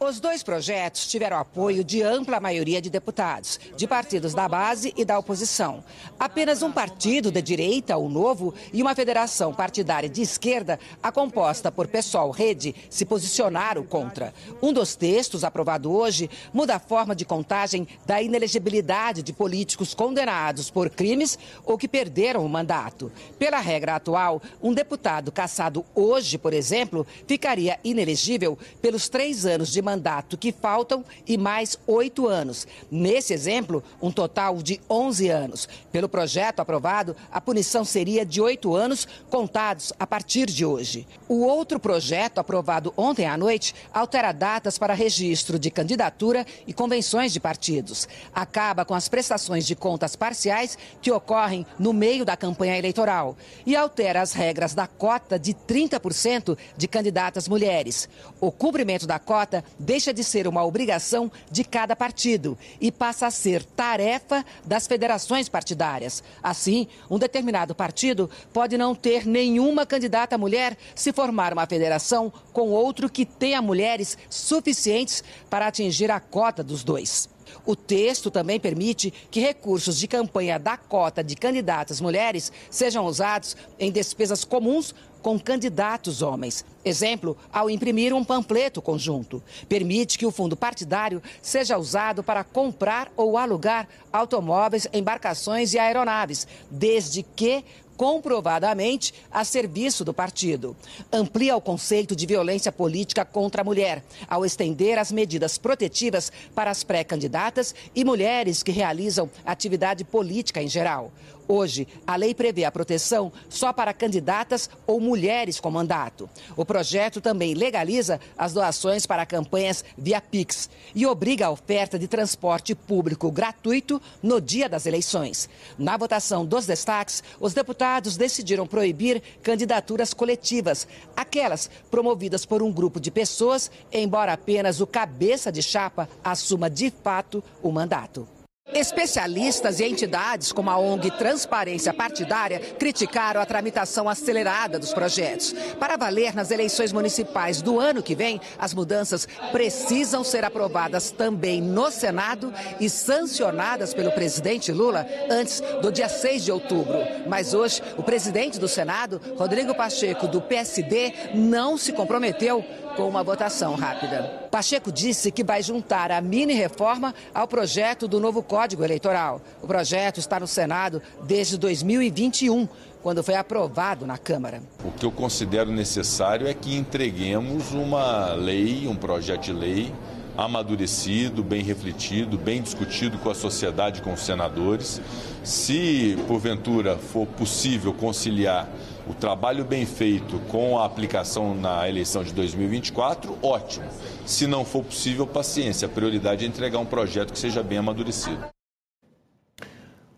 Os 0.00 0.18
dois 0.18 0.42
projetos 0.42 1.06
tiveram 1.06 1.36
apoio 1.36 1.84
de 1.84 2.02
ampla 2.02 2.40
maioria 2.40 2.80
de 2.80 2.88
deputados, 2.88 3.60
de 3.76 3.86
partidos 3.86 4.32
da 4.32 4.48
base 4.48 4.94
e 4.96 5.04
da 5.04 5.18
oposição. 5.18 5.84
Apenas 6.18 6.62
um 6.62 6.72
partido 6.72 7.30
de 7.30 7.42
direita, 7.42 7.98
o 7.98 8.08
Novo, 8.08 8.54
e 8.72 8.80
uma 8.80 8.94
federação 8.94 9.52
partidária 9.52 10.08
de 10.08 10.22
esquerda, 10.22 10.80
a 11.02 11.12
composta 11.12 11.70
por 11.70 11.86
PSOL 11.86 12.30
Rede, 12.30 12.74
se 12.88 13.04
posicionaram 13.04 13.84
contra. 13.84 14.32
Um 14.62 14.72
dos 14.72 14.96
textos, 14.96 15.44
aprovado 15.44 15.92
hoje, 15.92 16.30
muda 16.52 16.76
a 16.76 16.80
forma 16.80 17.14
de 17.14 17.26
contagem 17.26 17.86
da 18.06 18.22
inelegibilidade 18.22 19.22
de 19.22 19.34
políticos 19.34 19.92
condenados 19.92 20.70
por 20.70 20.88
crimes 20.88 21.38
ou 21.64 21.76
que 21.76 21.88
perderam 21.88 22.44
o 22.44 22.48
mandato. 22.48 23.12
Pela 23.38 23.58
regra 23.60 23.96
atual, 23.96 24.40
um 24.62 24.72
deputado 24.72 25.30
caçado 25.30 25.84
hoje, 25.94 26.38
por 26.38 26.54
exemplo, 26.54 27.06
ficaria 27.26 27.78
inelegível 27.84 28.58
pelos 28.80 29.08
três 29.08 29.25
três 29.26 29.44
anos 29.44 29.72
de 29.72 29.82
mandato 29.82 30.38
que 30.38 30.52
faltam 30.52 31.04
e 31.26 31.36
mais 31.36 31.76
oito 31.84 32.28
anos. 32.28 32.64
Nesse 32.88 33.34
exemplo, 33.34 33.82
um 34.00 34.08
total 34.08 34.62
de 34.62 34.80
11 34.88 35.28
anos. 35.28 35.68
Pelo 35.90 36.08
projeto 36.08 36.60
aprovado, 36.60 37.16
a 37.32 37.40
punição 37.40 37.84
seria 37.84 38.24
de 38.24 38.40
oito 38.40 38.76
anos, 38.76 39.08
contados 39.28 39.92
a 39.98 40.06
partir 40.06 40.46
de 40.46 40.64
hoje. 40.64 41.08
O 41.28 41.42
outro 41.42 41.80
projeto, 41.80 42.38
aprovado 42.38 42.94
ontem 42.96 43.26
à 43.26 43.36
noite, 43.36 43.74
altera 43.92 44.30
datas 44.30 44.78
para 44.78 44.94
registro 44.94 45.58
de 45.58 45.72
candidatura 45.72 46.46
e 46.64 46.72
convenções 46.72 47.32
de 47.32 47.40
partidos. 47.40 48.06
Acaba 48.32 48.84
com 48.84 48.94
as 48.94 49.08
prestações 49.08 49.66
de 49.66 49.74
contas 49.74 50.14
parciais 50.14 50.78
que 51.02 51.10
ocorrem 51.10 51.66
no 51.80 51.92
meio 51.92 52.24
da 52.24 52.36
campanha 52.36 52.78
eleitoral. 52.78 53.36
E 53.66 53.74
altera 53.74 54.22
as 54.22 54.32
regras 54.32 54.72
da 54.72 54.86
cota 54.86 55.36
de 55.36 55.52
30% 55.52 56.56
de 56.76 56.86
candidatas 56.86 57.48
mulheres. 57.48 58.08
O 58.40 58.52
cumprimento 58.52 59.04
da 59.04 59.15
cota 59.18 59.64
deixa 59.78 60.12
de 60.12 60.22
ser 60.22 60.46
uma 60.46 60.64
obrigação 60.64 61.30
de 61.50 61.64
cada 61.64 61.94
partido 61.94 62.56
e 62.80 62.90
passa 62.90 63.26
a 63.26 63.30
ser 63.30 63.64
tarefa 63.64 64.44
das 64.64 64.86
federações 64.86 65.48
partidárias. 65.48 66.22
Assim, 66.42 66.88
um 67.10 67.18
determinado 67.18 67.74
partido 67.74 68.30
pode 68.52 68.76
não 68.76 68.94
ter 68.94 69.26
nenhuma 69.26 69.86
candidata 69.86 70.38
mulher 70.38 70.76
se 70.94 71.12
formar 71.12 71.52
uma 71.52 71.66
federação 71.66 72.32
com 72.52 72.70
outro 72.70 73.10
que 73.10 73.24
tenha 73.24 73.62
mulheres 73.62 74.16
suficientes 74.28 75.22
para 75.48 75.66
atingir 75.66 76.10
a 76.10 76.20
cota 76.20 76.62
dos 76.62 76.82
dois. 76.84 77.28
O 77.64 77.74
texto 77.74 78.30
também 78.30 78.58
permite 78.58 79.12
que 79.30 79.40
recursos 79.40 79.98
de 79.98 80.06
campanha 80.06 80.58
da 80.58 80.76
cota 80.76 81.22
de 81.22 81.34
candidatas 81.34 82.00
mulheres 82.00 82.52
sejam 82.70 83.04
usados 83.04 83.56
em 83.78 83.90
despesas 83.90 84.44
comuns 84.44 84.94
com 85.26 85.40
candidatos 85.40 86.22
homens. 86.22 86.64
Exemplo, 86.84 87.36
ao 87.52 87.68
imprimir 87.68 88.14
um 88.14 88.22
panfleto 88.22 88.80
conjunto. 88.80 89.42
Permite 89.68 90.16
que 90.16 90.24
o 90.24 90.30
fundo 90.30 90.56
partidário 90.56 91.20
seja 91.42 91.76
usado 91.76 92.22
para 92.22 92.44
comprar 92.44 93.10
ou 93.16 93.36
alugar 93.36 93.88
automóveis, 94.12 94.86
embarcações 94.92 95.74
e 95.74 95.80
aeronaves, 95.80 96.46
desde 96.70 97.24
que 97.24 97.64
comprovadamente 97.96 99.14
a 99.32 99.44
serviço 99.44 100.04
do 100.04 100.14
partido. 100.14 100.76
Amplia 101.12 101.56
o 101.56 101.60
conceito 101.60 102.14
de 102.14 102.26
violência 102.26 102.70
política 102.70 103.24
contra 103.24 103.62
a 103.62 103.64
mulher, 103.64 104.04
ao 104.28 104.44
estender 104.44 104.98
as 104.98 105.10
medidas 105.10 105.58
protetivas 105.58 106.30
para 106.54 106.70
as 106.70 106.84
pré-candidatas 106.84 107.74
e 107.94 108.04
mulheres 108.04 108.62
que 108.62 108.70
realizam 108.70 109.28
atividade 109.44 110.04
política 110.04 110.62
em 110.62 110.68
geral. 110.68 111.10
Hoje, 111.48 111.86
a 112.06 112.16
lei 112.16 112.34
prevê 112.34 112.64
a 112.64 112.72
proteção 112.72 113.32
só 113.48 113.72
para 113.72 113.94
candidatas 113.94 114.68
ou 114.86 115.00
mulheres 115.00 115.60
com 115.60 115.70
mandato. 115.70 116.28
O 116.56 116.64
projeto 116.64 117.20
também 117.20 117.54
legaliza 117.54 118.20
as 118.36 118.52
doações 118.52 119.06
para 119.06 119.24
campanhas 119.24 119.84
via 119.96 120.20
Pix 120.20 120.68
e 120.94 121.06
obriga 121.06 121.46
a 121.46 121.50
oferta 121.50 121.98
de 121.98 122.08
transporte 122.08 122.74
público 122.74 123.30
gratuito 123.30 124.00
no 124.22 124.40
dia 124.40 124.68
das 124.68 124.86
eleições. 124.86 125.48
Na 125.78 125.96
votação 125.96 126.44
dos 126.44 126.66
destaques, 126.66 127.22
os 127.38 127.54
deputados 127.54 128.16
decidiram 128.16 128.66
proibir 128.66 129.22
candidaturas 129.42 130.12
coletivas, 130.12 130.86
aquelas 131.16 131.70
promovidas 131.90 132.44
por 132.44 132.62
um 132.62 132.72
grupo 132.72 132.98
de 132.98 133.10
pessoas, 133.10 133.70
embora 133.92 134.32
apenas 134.32 134.80
o 134.80 134.86
cabeça 134.86 135.52
de 135.52 135.62
chapa 135.62 136.08
assuma 136.24 136.68
de 136.68 136.90
fato 136.90 137.42
o 137.62 137.70
mandato. 137.70 138.35
Especialistas 138.74 139.78
e 139.78 139.84
entidades 139.84 140.50
como 140.50 140.68
a 140.70 140.76
ONG 140.76 141.10
Transparência 141.12 141.94
Partidária 141.94 142.58
criticaram 142.58 143.40
a 143.40 143.46
tramitação 143.46 144.08
acelerada 144.08 144.76
dos 144.76 144.92
projetos. 144.92 145.54
Para 145.78 145.96
valer 145.96 146.34
nas 146.34 146.50
eleições 146.50 146.92
municipais 146.92 147.62
do 147.62 147.78
ano 147.78 148.02
que 148.02 148.16
vem, 148.16 148.40
as 148.58 148.74
mudanças 148.74 149.26
precisam 149.52 150.24
ser 150.24 150.44
aprovadas 150.44 151.12
também 151.12 151.62
no 151.62 151.92
Senado 151.92 152.52
e 152.80 152.90
sancionadas 152.90 153.94
pelo 153.94 154.10
presidente 154.10 154.72
Lula 154.72 155.06
antes 155.30 155.62
do 155.80 155.92
dia 155.92 156.08
6 156.08 156.44
de 156.44 156.50
outubro. 156.50 156.98
Mas 157.28 157.54
hoje, 157.54 157.80
o 157.96 158.02
presidente 158.02 158.58
do 158.58 158.66
Senado, 158.66 159.22
Rodrigo 159.36 159.76
Pacheco, 159.76 160.26
do 160.26 160.42
PSD, 160.42 161.14
não 161.34 161.78
se 161.78 161.92
comprometeu 161.92 162.64
com 162.96 163.06
uma 163.06 163.22
votação 163.22 163.74
rápida. 163.74 164.48
Pacheco 164.50 164.90
disse 164.90 165.30
que 165.30 165.44
vai 165.44 165.62
juntar 165.62 166.10
a 166.10 166.20
mini-reforma 166.20 167.14
ao 167.34 167.46
projeto 167.46 168.08
do 168.08 168.18
novo 168.18 168.42
Código 168.42 168.82
Eleitoral. 168.82 169.40
O 169.62 169.66
projeto 169.66 170.18
está 170.18 170.40
no 170.40 170.46
Senado 170.46 171.02
desde 171.22 171.58
2021, 171.58 172.66
quando 173.02 173.22
foi 173.22 173.34
aprovado 173.34 174.06
na 174.06 174.16
Câmara. 174.16 174.62
O 174.82 174.90
que 174.90 175.04
eu 175.04 175.12
considero 175.12 175.70
necessário 175.70 176.48
é 176.48 176.54
que 176.54 176.74
entreguemos 176.74 177.72
uma 177.72 178.32
lei, 178.32 178.88
um 178.88 178.96
projeto 178.96 179.42
de 179.42 179.52
lei 179.52 179.92
amadurecido, 180.36 181.42
bem 181.42 181.62
refletido, 181.62 182.36
bem 182.36 182.60
discutido 182.60 183.18
com 183.18 183.30
a 183.30 183.34
sociedade, 183.34 184.02
com 184.02 184.12
os 184.12 184.20
senadores. 184.20 185.00
Se 185.42 186.16
porventura 186.26 186.96
for 186.96 187.26
possível 187.26 187.92
conciliar 187.92 188.68
o 189.06 189.14
trabalho 189.14 189.64
bem 189.64 189.86
feito 189.86 190.38
com 190.50 190.78
a 190.78 190.84
aplicação 190.84 191.54
na 191.54 191.88
eleição 191.88 192.24
de 192.24 192.32
2024, 192.32 193.38
ótimo. 193.42 193.86
Se 194.24 194.46
não 194.46 194.64
for 194.64 194.84
possível, 194.84 195.26
paciência. 195.26 195.86
A 195.86 195.88
prioridade 195.88 196.44
é 196.44 196.48
entregar 196.48 196.78
um 196.78 196.86
projeto 196.86 197.32
que 197.32 197.38
seja 197.38 197.62
bem 197.62 197.78
amadurecido. 197.78 198.44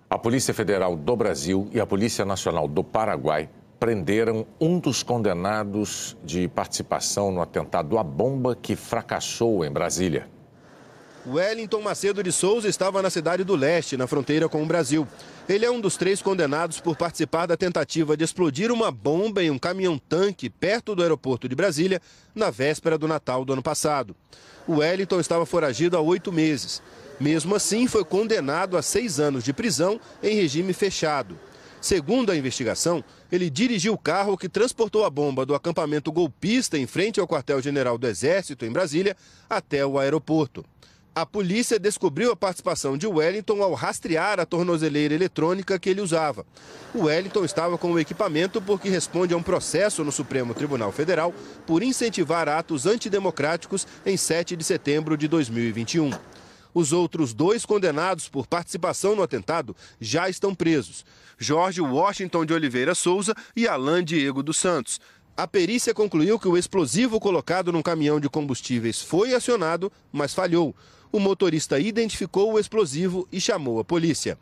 A 0.08 0.18
Polícia 0.18 0.54
Federal 0.54 0.96
do 0.96 1.14
Brasil 1.14 1.68
e 1.70 1.78
a 1.78 1.86
Polícia 1.86 2.24
Nacional 2.24 2.66
do 2.66 2.82
Paraguai 2.82 3.50
prenderam 3.78 4.46
um 4.58 4.78
dos 4.78 5.02
condenados 5.02 6.16
de 6.24 6.48
participação 6.48 7.30
no 7.30 7.42
atentado 7.42 7.98
à 7.98 8.02
bomba 8.02 8.56
que 8.56 8.74
fracassou 8.74 9.64
em 9.64 9.70
Brasília. 9.70 10.26
Wellington 11.26 11.80
Macedo 11.80 12.22
de 12.22 12.30
Souza 12.32 12.68
estava 12.68 13.02
na 13.02 13.10
cidade 13.10 13.44
do 13.44 13.56
leste, 13.56 13.96
na 13.96 14.06
fronteira 14.06 14.48
com 14.48 14.62
o 14.62 14.66
Brasil. 14.66 15.06
Ele 15.48 15.64
é 15.64 15.70
um 15.70 15.80
dos 15.80 15.96
três 15.96 16.22
condenados 16.22 16.80
por 16.80 16.96
participar 16.96 17.46
da 17.46 17.56
tentativa 17.56 18.16
de 18.16 18.24
explodir 18.24 18.70
uma 18.70 18.90
bomba 18.90 19.42
em 19.42 19.50
um 19.50 19.58
caminhão-tanque 19.58 20.48
perto 20.48 20.94
do 20.94 21.02
aeroporto 21.02 21.48
de 21.48 21.54
Brasília 21.54 22.00
na 22.34 22.50
véspera 22.50 22.96
do 22.96 23.08
Natal 23.08 23.44
do 23.44 23.52
ano 23.52 23.62
passado. 23.62 24.14
O 24.66 24.76
Wellington 24.76 25.20
estava 25.20 25.44
foragido 25.44 25.96
há 25.96 26.00
oito 26.00 26.32
meses. 26.32 26.82
Mesmo 27.18 27.54
assim, 27.54 27.86
foi 27.88 28.04
condenado 28.04 28.76
a 28.76 28.82
seis 28.82 29.18
anos 29.18 29.42
de 29.42 29.52
prisão 29.52 30.00
em 30.22 30.36
regime 30.36 30.72
fechado. 30.72 31.38
Segundo 31.80 32.30
a 32.30 32.36
investigação, 32.36 33.04
ele 33.30 33.48
dirigiu 33.48 33.92
o 33.94 33.98
carro 33.98 34.36
que 34.36 34.48
transportou 34.48 35.04
a 35.04 35.10
bomba 35.10 35.46
do 35.46 35.54
acampamento 35.54 36.10
golpista 36.10 36.76
em 36.76 36.86
frente 36.86 37.20
ao 37.20 37.28
quartel-general 37.28 37.96
do 37.96 38.06
Exército, 38.06 38.64
em 38.64 38.72
Brasília, 38.72 39.16
até 39.48 39.86
o 39.86 39.98
aeroporto. 39.98 40.64
A 41.20 41.26
polícia 41.26 41.80
descobriu 41.80 42.30
a 42.30 42.36
participação 42.36 42.96
de 42.96 43.04
Wellington 43.04 43.60
ao 43.60 43.74
rastrear 43.74 44.38
a 44.38 44.46
tornozeleira 44.46 45.12
eletrônica 45.12 45.76
que 45.76 45.90
ele 45.90 46.00
usava. 46.00 46.46
O 46.94 47.06
Wellington 47.06 47.44
estava 47.44 47.76
com 47.76 47.90
o 47.90 47.98
equipamento 47.98 48.62
porque 48.62 48.88
responde 48.88 49.34
a 49.34 49.36
um 49.36 49.42
processo 49.42 50.04
no 50.04 50.12
Supremo 50.12 50.54
Tribunal 50.54 50.92
Federal 50.92 51.34
por 51.66 51.82
incentivar 51.82 52.48
atos 52.48 52.86
antidemocráticos 52.86 53.84
em 54.06 54.16
7 54.16 54.54
de 54.54 54.62
setembro 54.62 55.16
de 55.16 55.26
2021. 55.26 56.12
Os 56.72 56.92
outros 56.92 57.34
dois 57.34 57.66
condenados 57.66 58.28
por 58.28 58.46
participação 58.46 59.16
no 59.16 59.22
atentado 59.24 59.74
já 60.00 60.28
estão 60.28 60.54
presos: 60.54 61.04
Jorge 61.36 61.80
Washington 61.80 62.46
de 62.46 62.54
Oliveira 62.54 62.94
Souza 62.94 63.34
e 63.56 63.66
Alain 63.66 64.04
Diego 64.04 64.40
dos 64.40 64.56
Santos. 64.56 65.00
A 65.36 65.48
perícia 65.48 65.92
concluiu 65.92 66.38
que 66.38 66.46
o 66.46 66.56
explosivo 66.56 67.18
colocado 67.18 67.72
num 67.72 67.82
caminhão 67.82 68.20
de 68.20 68.28
combustíveis 68.28 69.02
foi 69.02 69.34
acionado, 69.34 69.90
mas 70.12 70.32
falhou 70.32 70.74
o 71.12 71.18
motorista 71.18 71.78
identificou 71.78 72.52
o 72.52 72.58
explosivo 72.58 73.26
e 73.32 73.40
chamou 73.40 73.80
a 73.80 73.84
polícia. 73.84 74.38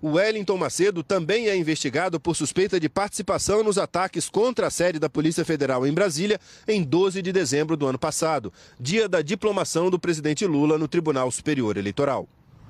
O 0.00 0.12
Wellington 0.12 0.58
Macedo 0.58 1.02
também 1.02 1.48
é 1.48 1.56
investigado 1.56 2.20
por 2.20 2.36
suspeita 2.36 2.78
de 2.78 2.88
participação 2.88 3.62
nos 3.62 3.78
ataques 3.78 4.28
contra 4.28 4.66
a 4.66 4.70
sede 4.70 4.98
da 4.98 5.08
Polícia 5.08 5.44
Federal 5.44 5.86
em 5.86 5.92
Brasília 5.92 6.38
em 6.68 6.82
12 6.82 7.22
de 7.22 7.32
dezembro 7.32 7.76
do 7.76 7.86
ano 7.86 7.98
passado, 7.98 8.52
dia 8.78 9.08
da 9.08 9.22
diplomação 9.22 9.90
do 9.90 9.98
presidente 9.98 10.44
Lula 10.44 10.76
no 10.76 10.86
Tribunal 10.86 11.30
Superior 11.30 11.78
Eleitoral. 11.78 12.28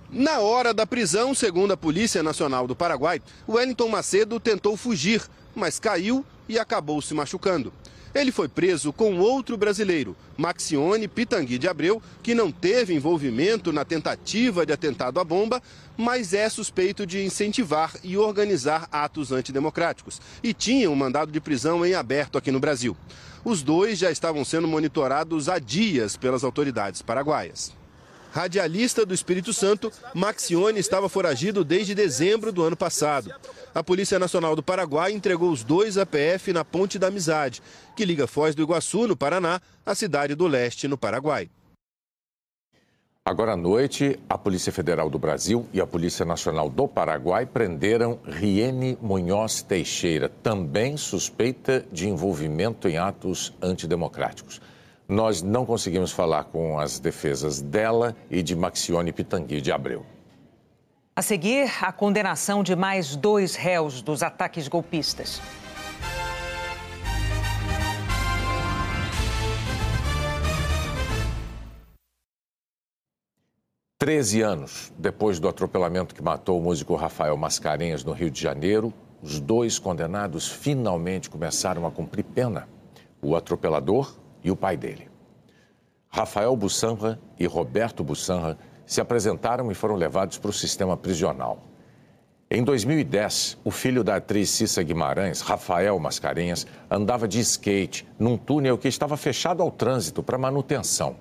Na 0.08 0.38
hora 0.38 0.72
da 0.72 0.86
prisão, 0.86 1.34
segundo 1.34 1.72
a 1.72 1.76
Polícia 1.76 2.22
Nacional 2.22 2.68
do 2.68 2.76
Paraguai, 2.76 3.20
Wellington 3.48 3.88
Macedo 3.88 4.38
tentou 4.38 4.76
fugir, 4.76 5.20
mas 5.52 5.80
caiu 5.80 6.24
e 6.48 6.60
acabou 6.60 7.02
se 7.02 7.12
machucando. 7.12 7.72
Ele 8.16 8.32
foi 8.32 8.48
preso 8.48 8.94
com 8.94 9.18
outro 9.18 9.58
brasileiro, 9.58 10.16
Maxione 10.38 11.06
Pitangui 11.06 11.58
de 11.58 11.68
Abreu, 11.68 12.00
que 12.22 12.34
não 12.34 12.50
teve 12.50 12.94
envolvimento 12.94 13.74
na 13.74 13.84
tentativa 13.84 14.64
de 14.64 14.72
atentado 14.72 15.20
à 15.20 15.24
bomba, 15.24 15.62
mas 15.98 16.32
é 16.32 16.48
suspeito 16.48 17.04
de 17.04 17.22
incentivar 17.22 17.92
e 18.02 18.16
organizar 18.16 18.88
atos 18.90 19.32
antidemocráticos 19.32 20.18
e 20.42 20.54
tinha 20.54 20.90
um 20.90 20.96
mandado 20.96 21.30
de 21.30 21.42
prisão 21.42 21.84
em 21.84 21.92
aberto 21.92 22.38
aqui 22.38 22.50
no 22.50 22.58
Brasil. 22.58 22.96
Os 23.44 23.62
dois 23.62 23.98
já 23.98 24.10
estavam 24.10 24.46
sendo 24.46 24.66
monitorados 24.66 25.50
há 25.50 25.58
dias 25.58 26.16
pelas 26.16 26.42
autoridades 26.42 27.02
paraguaias. 27.02 27.76
Radialista 28.32 29.06
do 29.06 29.14
Espírito 29.14 29.52
Santo, 29.52 29.90
Maxione 30.14 30.78
estava 30.78 31.08
foragido 31.08 31.64
desde 31.64 31.94
dezembro 31.94 32.52
do 32.52 32.62
ano 32.62 32.76
passado. 32.76 33.32
A 33.74 33.82
Polícia 33.82 34.18
Nacional 34.18 34.54
do 34.54 34.62
Paraguai 34.62 35.12
entregou 35.12 35.50
os 35.50 35.64
dois 35.64 35.98
APF 35.98 36.52
na 36.52 36.64
Ponte 36.64 36.98
da 36.98 37.08
Amizade, 37.08 37.62
que 37.94 38.04
liga 38.04 38.26
Foz 38.26 38.54
do 38.54 38.62
Iguaçu, 38.62 39.06
no 39.06 39.16
Paraná, 39.16 39.60
à 39.84 39.94
cidade 39.94 40.34
do 40.34 40.46
Leste, 40.46 40.88
no 40.88 40.98
Paraguai. 40.98 41.50
Agora 43.28 43.54
à 43.54 43.56
noite, 43.56 44.20
a 44.28 44.38
Polícia 44.38 44.72
Federal 44.72 45.10
do 45.10 45.18
Brasil 45.18 45.66
e 45.72 45.80
a 45.80 45.86
Polícia 45.86 46.24
Nacional 46.24 46.70
do 46.70 46.86
Paraguai 46.86 47.44
prenderam 47.44 48.20
Riene 48.24 48.96
Munhoz 49.02 49.62
Teixeira, 49.62 50.28
também 50.28 50.96
suspeita 50.96 51.84
de 51.90 52.08
envolvimento 52.08 52.86
em 52.86 52.98
atos 52.98 53.52
antidemocráticos. 53.60 54.60
Nós 55.08 55.40
não 55.40 55.64
conseguimos 55.64 56.10
falar 56.10 56.44
com 56.44 56.80
as 56.80 56.98
defesas 56.98 57.62
dela 57.62 58.16
e 58.28 58.42
de 58.42 58.56
Maxione 58.56 59.12
Pitangui 59.12 59.60
de 59.60 59.70
Abreu. 59.70 60.04
A 61.14 61.22
seguir, 61.22 61.70
a 61.80 61.92
condenação 61.92 62.60
de 62.60 62.74
mais 62.74 63.14
dois 63.14 63.54
réus 63.54 64.02
dos 64.02 64.24
ataques 64.24 64.66
golpistas. 64.66 65.40
Treze 73.96 74.42
anos 74.42 74.92
depois 74.98 75.38
do 75.38 75.48
atropelamento 75.48 76.16
que 76.16 76.22
matou 76.22 76.58
o 76.58 76.62
músico 76.62 76.96
Rafael 76.96 77.36
Mascarenhas 77.36 78.04
no 78.04 78.12
Rio 78.12 78.30
de 78.30 78.42
Janeiro, 78.42 78.92
os 79.22 79.38
dois 79.40 79.78
condenados 79.78 80.48
finalmente 80.48 81.30
começaram 81.30 81.86
a 81.86 81.92
cumprir 81.92 82.24
pena. 82.24 82.68
O 83.22 83.36
atropelador 83.36 84.25
e 84.46 84.50
o 84.50 84.56
pai 84.56 84.76
dele. 84.76 85.10
Rafael 86.08 86.56
Bussanra 86.56 87.20
e 87.38 87.46
Roberto 87.46 88.04
Bussanra 88.04 88.56
se 88.86 89.00
apresentaram 89.00 89.70
e 89.72 89.74
foram 89.74 89.96
levados 89.96 90.38
para 90.38 90.50
o 90.50 90.54
sistema 90.54 90.96
prisional. 90.96 91.58
Em 92.48 92.62
2010, 92.62 93.58
o 93.64 93.72
filho 93.72 94.04
da 94.04 94.14
atriz 94.16 94.48
Cissa 94.50 94.80
Guimarães, 94.84 95.40
Rafael 95.40 95.98
Mascarenhas, 95.98 96.64
andava 96.88 97.26
de 97.26 97.40
skate 97.40 98.06
num 98.16 98.36
túnel 98.36 98.78
que 98.78 98.86
estava 98.86 99.16
fechado 99.16 99.64
ao 99.64 99.70
trânsito 99.70 100.22
para 100.22 100.38
manutenção. 100.38 101.16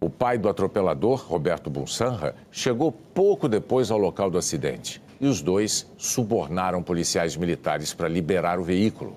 O 0.00 0.10
pai 0.10 0.36
do 0.36 0.48
atropelador, 0.48 1.24
Roberto 1.28 1.70
Bussanra, 1.70 2.34
chegou 2.50 2.90
pouco 2.90 3.48
depois 3.48 3.92
ao 3.92 3.98
local 3.98 4.30
do 4.30 4.36
acidente 4.36 5.00
e 5.20 5.28
os 5.28 5.40
dois 5.40 5.86
subornaram 5.96 6.82
policiais 6.82 7.36
militares 7.36 7.94
para 7.94 8.08
liberar 8.08 8.58
o 8.58 8.64
veículo. 8.64 9.16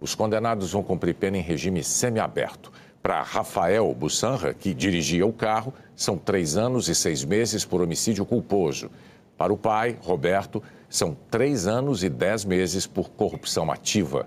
Os 0.00 0.14
condenados 0.14 0.72
vão 0.72 0.82
cumprir 0.82 1.14
pena 1.14 1.36
em 1.36 1.42
regime 1.42 1.84
semiaberto. 1.84 2.72
Para 3.02 3.22
Rafael 3.22 3.94
Bussanra, 3.94 4.54
que 4.54 4.74
dirigia 4.74 5.26
o 5.26 5.32
carro, 5.32 5.72
são 5.94 6.16
três 6.16 6.56
anos 6.56 6.88
e 6.88 6.94
seis 6.94 7.24
meses 7.24 7.64
por 7.64 7.80
homicídio 7.80 8.24
culposo. 8.24 8.90
Para 9.36 9.52
o 9.52 9.56
pai, 9.56 9.98
Roberto, 10.02 10.62
são 10.88 11.16
três 11.30 11.66
anos 11.66 12.02
e 12.02 12.08
dez 12.08 12.44
meses 12.44 12.86
por 12.86 13.10
corrupção 13.10 13.70
ativa. 13.70 14.26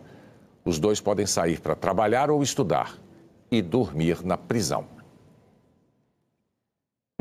Os 0.66 0.80
dois 0.80 1.02
podem 1.02 1.26
sair 1.26 1.60
para 1.60 1.76
trabalhar 1.76 2.32
ou 2.32 2.42
estudar 2.42 2.98
e 3.52 3.62
dormir 3.62 4.24
na 4.24 4.38
prisão. 4.38 4.86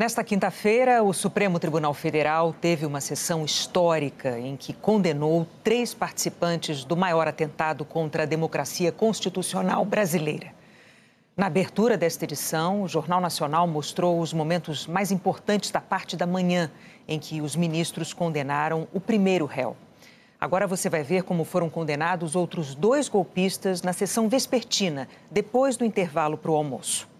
Nesta 0.03 0.21
quinta-feira, 0.21 1.01
o 1.01 1.13
Supremo 1.13 1.57
Tribunal 1.57 1.93
Federal 1.93 2.51
teve 2.51 2.85
uma 2.85 2.99
sessão 2.99 3.45
histórica 3.45 4.37
em 4.37 4.57
que 4.57 4.73
condenou 4.73 5.47
três 5.63 5.93
participantes 5.93 6.83
do 6.83 6.97
maior 6.97 7.25
atentado 7.25 7.85
contra 7.85 8.23
a 8.23 8.25
democracia 8.25 8.91
constitucional 8.91 9.85
brasileira. 9.85 10.47
Na 11.37 11.45
abertura 11.45 11.95
desta 11.95 12.25
edição, 12.25 12.81
o 12.83 12.87
Jornal 12.89 13.21
Nacional 13.21 13.65
mostrou 13.65 14.19
os 14.19 14.33
momentos 14.33 14.87
mais 14.87 15.09
importantes 15.09 15.71
da 15.71 15.79
parte 15.79 16.17
da 16.17 16.27
manhã 16.27 16.69
em 17.07 17.17
que 17.17 17.39
os 17.39 17.55
ministros 17.55 18.11
condenaram 18.11 18.89
o 18.91 18.99
primeiro 18.99 19.45
réu. 19.45 19.73
Agora 20.37 20.67
você 20.67 20.89
vai 20.89 21.01
ver 21.01 21.23
como 21.23 21.45
foram 21.45 21.69
condenados 21.69 22.35
outros 22.35 22.75
dois 22.75 23.07
golpistas 23.07 23.81
na 23.81 23.93
sessão 23.93 24.27
vespertina, 24.27 25.07
depois 25.31 25.77
do 25.77 25.85
intervalo 25.85 26.37
para 26.37 26.51
o 26.51 26.55
almoço. 26.55 27.12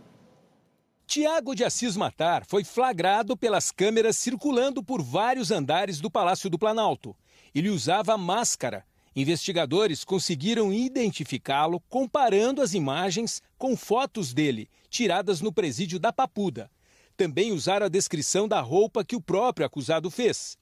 Tiago 1.06 1.54
de 1.54 1.64
Assis 1.64 1.96
Matar 1.96 2.44
foi 2.46 2.64
flagrado 2.64 3.38
pelas 3.38 3.72
câmeras 3.72 4.18
circulando 4.18 4.84
por 4.84 5.02
vários 5.02 5.52
andares 5.52 6.00
do 6.00 6.10
Palácio 6.10 6.50
do 6.50 6.58
Planalto. 6.58 7.16
Ele 7.54 7.70
usava 7.70 8.18
máscara. 8.18 8.86
Investigadores 9.16 10.04
conseguiram 10.04 10.74
identificá-lo 10.74 11.80
comparando 11.88 12.62
as 12.62 12.74
imagens 12.74 13.44
com 13.60 13.78
fotos 13.78 14.34
dele, 14.34 14.68
tiradas 14.90 15.40
no 15.40 15.54
presídio 15.54 16.00
da 16.00 16.12
Papuda. 16.12 16.72
Também 17.16 17.52
usaram 17.52 17.86
a 17.86 17.90
descrição 17.90 18.48
da 18.48 18.60
roupa 18.60 19.06
que 19.06 19.16
o 19.16 19.22
próprio 19.22 19.68
acusado 19.68 20.10
fez. 20.10 20.58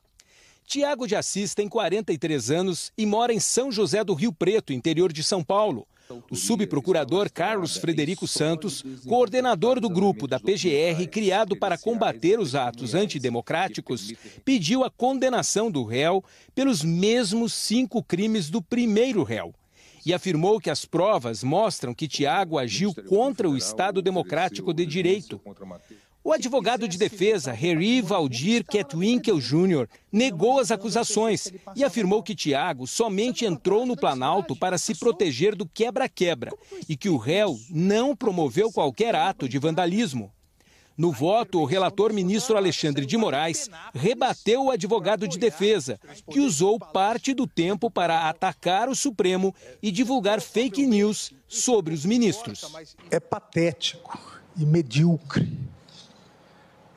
Tiago 0.66 1.08
de 1.08 1.16
Assis 1.16 1.56
tem 1.56 1.70
43 1.70 2.52
anos 2.52 2.92
e 2.98 3.06
mora 3.06 3.34
em 3.34 3.40
São 3.40 3.72
José 3.72 4.04
do 4.04 4.14
Rio 4.14 4.34
Preto, 4.34 4.74
interior 4.74 5.14
de 5.14 5.24
São 5.24 5.44
Paulo. 5.44 5.88
O 6.30 6.36
subprocurador 6.36 7.32
Carlos 7.32 7.78
Frederico 7.78 8.28
Santos, 8.28 8.84
coordenador 9.08 9.80
do 9.80 9.90
grupo 9.90 10.28
da 10.28 10.40
PGR 10.40 11.08
criado 11.10 11.56
para 11.56 11.78
combater 11.78 12.40
os 12.40 12.56
atos 12.56 12.96
antidemocráticos, 12.96 14.14
pediu 14.44 14.84
a 14.84 14.90
condenação 14.90 15.72
do 15.72 15.84
réu 15.84 16.24
pelos 16.54 16.84
mesmos 16.84 17.54
cinco 17.54 18.04
crimes 18.04 18.50
do 18.50 18.62
primeiro 18.62 19.24
réu 19.24 19.54
e 20.06 20.14
afirmou 20.14 20.60
que 20.60 20.70
as 20.70 20.86
provas 20.86 21.44
mostram 21.44 21.94
que 21.94 22.08
Tiago 22.08 22.58
agiu 22.58 22.94
contra 23.08 23.50
o 23.50 23.56
Estado 23.56 24.02
Democrático 24.02 24.74
de 24.74 24.86
Direito. 24.86 25.40
O 26.24 26.32
advogado 26.32 26.88
de 26.88 27.00
defesa, 27.00 27.52
Harry 27.52 28.00
Valdir 28.00 28.64
Ketwinkel 28.64 29.40
Jr., 29.40 29.88
negou 30.12 30.60
as 30.60 30.70
acusações 30.70 31.52
e 31.76 31.84
afirmou 31.84 32.22
que 32.22 32.36
Tiago 32.36 32.86
somente 32.86 33.44
entrou 33.44 33.88
no 33.88 33.98
Planalto 33.98 34.56
para 34.56 34.78
se 34.78 34.94
proteger 34.94 35.56
do 35.56 35.66
quebra-quebra 35.66 36.52
e 36.88 36.96
que 36.96 37.10
o 37.10 37.18
réu 37.18 37.60
não 37.72 38.16
promoveu 38.16 38.72
qualquer 38.72 39.16
ato 39.16 39.50
de 39.50 39.58
vandalismo. 39.58 40.32
No 40.96 41.12
voto, 41.12 41.60
o 41.60 41.66
relator 41.66 42.14
ministro 42.14 42.56
Alexandre 42.56 43.04
de 43.04 43.18
Moraes 43.18 43.68
rebateu 43.92 44.66
o 44.66 44.72
advogado 44.72 45.28
de 45.28 45.40
defesa, 45.40 46.00
que 46.30 46.40
usou 46.40 46.78
parte 46.78 47.34
do 47.34 47.48
tempo 47.48 47.90
para 47.90 48.30
atacar 48.30 48.90
o 48.90 48.96
Supremo 48.96 49.56
e 49.82 49.90
divulgar 49.90 50.40
fake 50.40 50.86
news 50.86 51.32
sobre 51.48 51.96
os 51.96 52.06
ministros. 52.06 52.64
É 53.10 53.20
patético 53.20 54.40
e 54.56 54.64
medíocre 54.64 55.71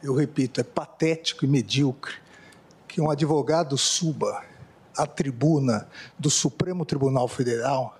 eu 0.04 0.14
repito, 0.14 0.60
é 0.60 0.64
patético 0.64 1.46
e 1.46 1.48
medíocre 1.48 2.16
que 2.86 3.00
um 3.00 3.10
advogado 3.10 3.78
suba 3.78 4.44
à 4.94 5.06
tribuna 5.06 5.88
do 6.18 6.28
Supremo 6.28 6.84
Tribunal 6.84 7.26
Federal 7.26 7.98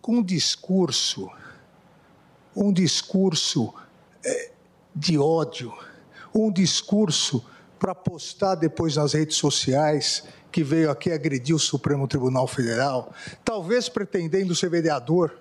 com 0.00 0.16
um 0.16 0.22
discurso, 0.22 1.30
um 2.56 2.72
discurso 2.72 3.72
é, 4.24 4.50
de 4.96 5.18
ódio, 5.18 5.72
um 6.34 6.50
discurso 6.50 7.44
para 7.78 7.94
postar 7.94 8.54
depois 8.54 8.96
nas 8.96 9.12
redes 9.12 9.36
sociais 9.36 10.24
que 10.50 10.64
veio 10.64 10.90
aqui 10.90 11.12
agredir 11.12 11.54
o 11.54 11.58
Supremo 11.58 12.08
Tribunal 12.08 12.46
Federal, 12.46 13.12
talvez 13.44 13.90
pretendendo 13.90 14.54
ser 14.54 14.70
vereador 14.70 15.38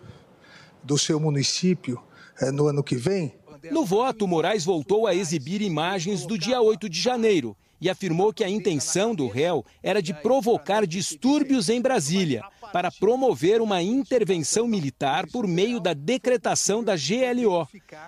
do 0.83 0.97
seu 0.97 1.21
município 1.21 2.03
é, 2.41 2.51
no 2.51 2.67
ano 2.67 2.83
que 2.83 2.97
vem, 2.97 3.33
no 3.71 3.85
voto, 3.85 4.27
Moraes 4.27 4.65
voltou 4.65 5.07
a 5.07 5.15
exibir 5.15 5.61
imagens 5.61 6.25
do 6.25 6.37
dia 6.37 6.61
8 6.61 6.89
de 6.89 6.99
janeiro 6.99 7.55
e 7.79 7.89
afirmou 7.89 8.33
que 8.33 8.43
a 8.43 8.49
intenção 8.49 9.13
do 9.13 9.27
réu 9.27 9.65
era 9.81 10.01
de 10.01 10.13
provocar 10.13 10.85
distúrbios 10.87 11.69
em 11.69 11.81
Brasília 11.81 12.43
para 12.71 12.91
promover 12.91 13.61
uma 13.61 13.81
intervenção 13.81 14.67
militar 14.67 15.27
por 15.27 15.47
meio 15.47 15.79
da 15.79 15.93
decretação 15.93 16.83
da 16.83 16.95
GLO, 16.95 17.67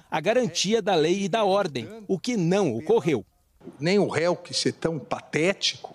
a 0.10 0.22
garantia 0.22 0.82
da 0.82 0.96
lei 0.96 1.24
e 1.24 1.30
da 1.30 1.44
ordem, 1.44 1.90
o 2.08 2.18
que 2.18 2.38
não 2.38 2.76
ocorreu. 2.76 3.26
Nem 3.80 4.00
o 4.00 4.08
réu 4.08 4.36
que 4.36 4.54
ser 4.54 4.74
tão 4.74 4.98
patético. 4.98 5.94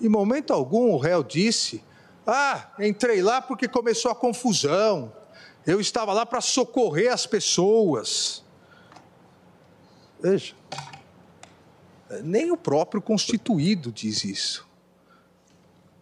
Em 0.00 0.08
momento 0.08 0.52
algum 0.52 0.90
o 0.90 0.98
réu 0.98 1.22
disse: 1.22 1.84
"Ah, 2.26 2.72
entrei 2.80 3.22
lá 3.22 3.40
porque 3.40 3.68
começou 3.68 4.10
a 4.10 4.14
confusão. 4.14 5.12
Eu 5.66 5.80
estava 5.80 6.12
lá 6.12 6.24
para 6.24 6.40
socorrer 6.40 7.12
as 7.12 7.26
pessoas. 7.26 8.44
Veja, 10.20 10.54
nem 12.22 12.50
o 12.50 12.56
próprio 12.56 13.00
constituído 13.00 13.92
diz 13.92 14.24
isso. 14.24 14.68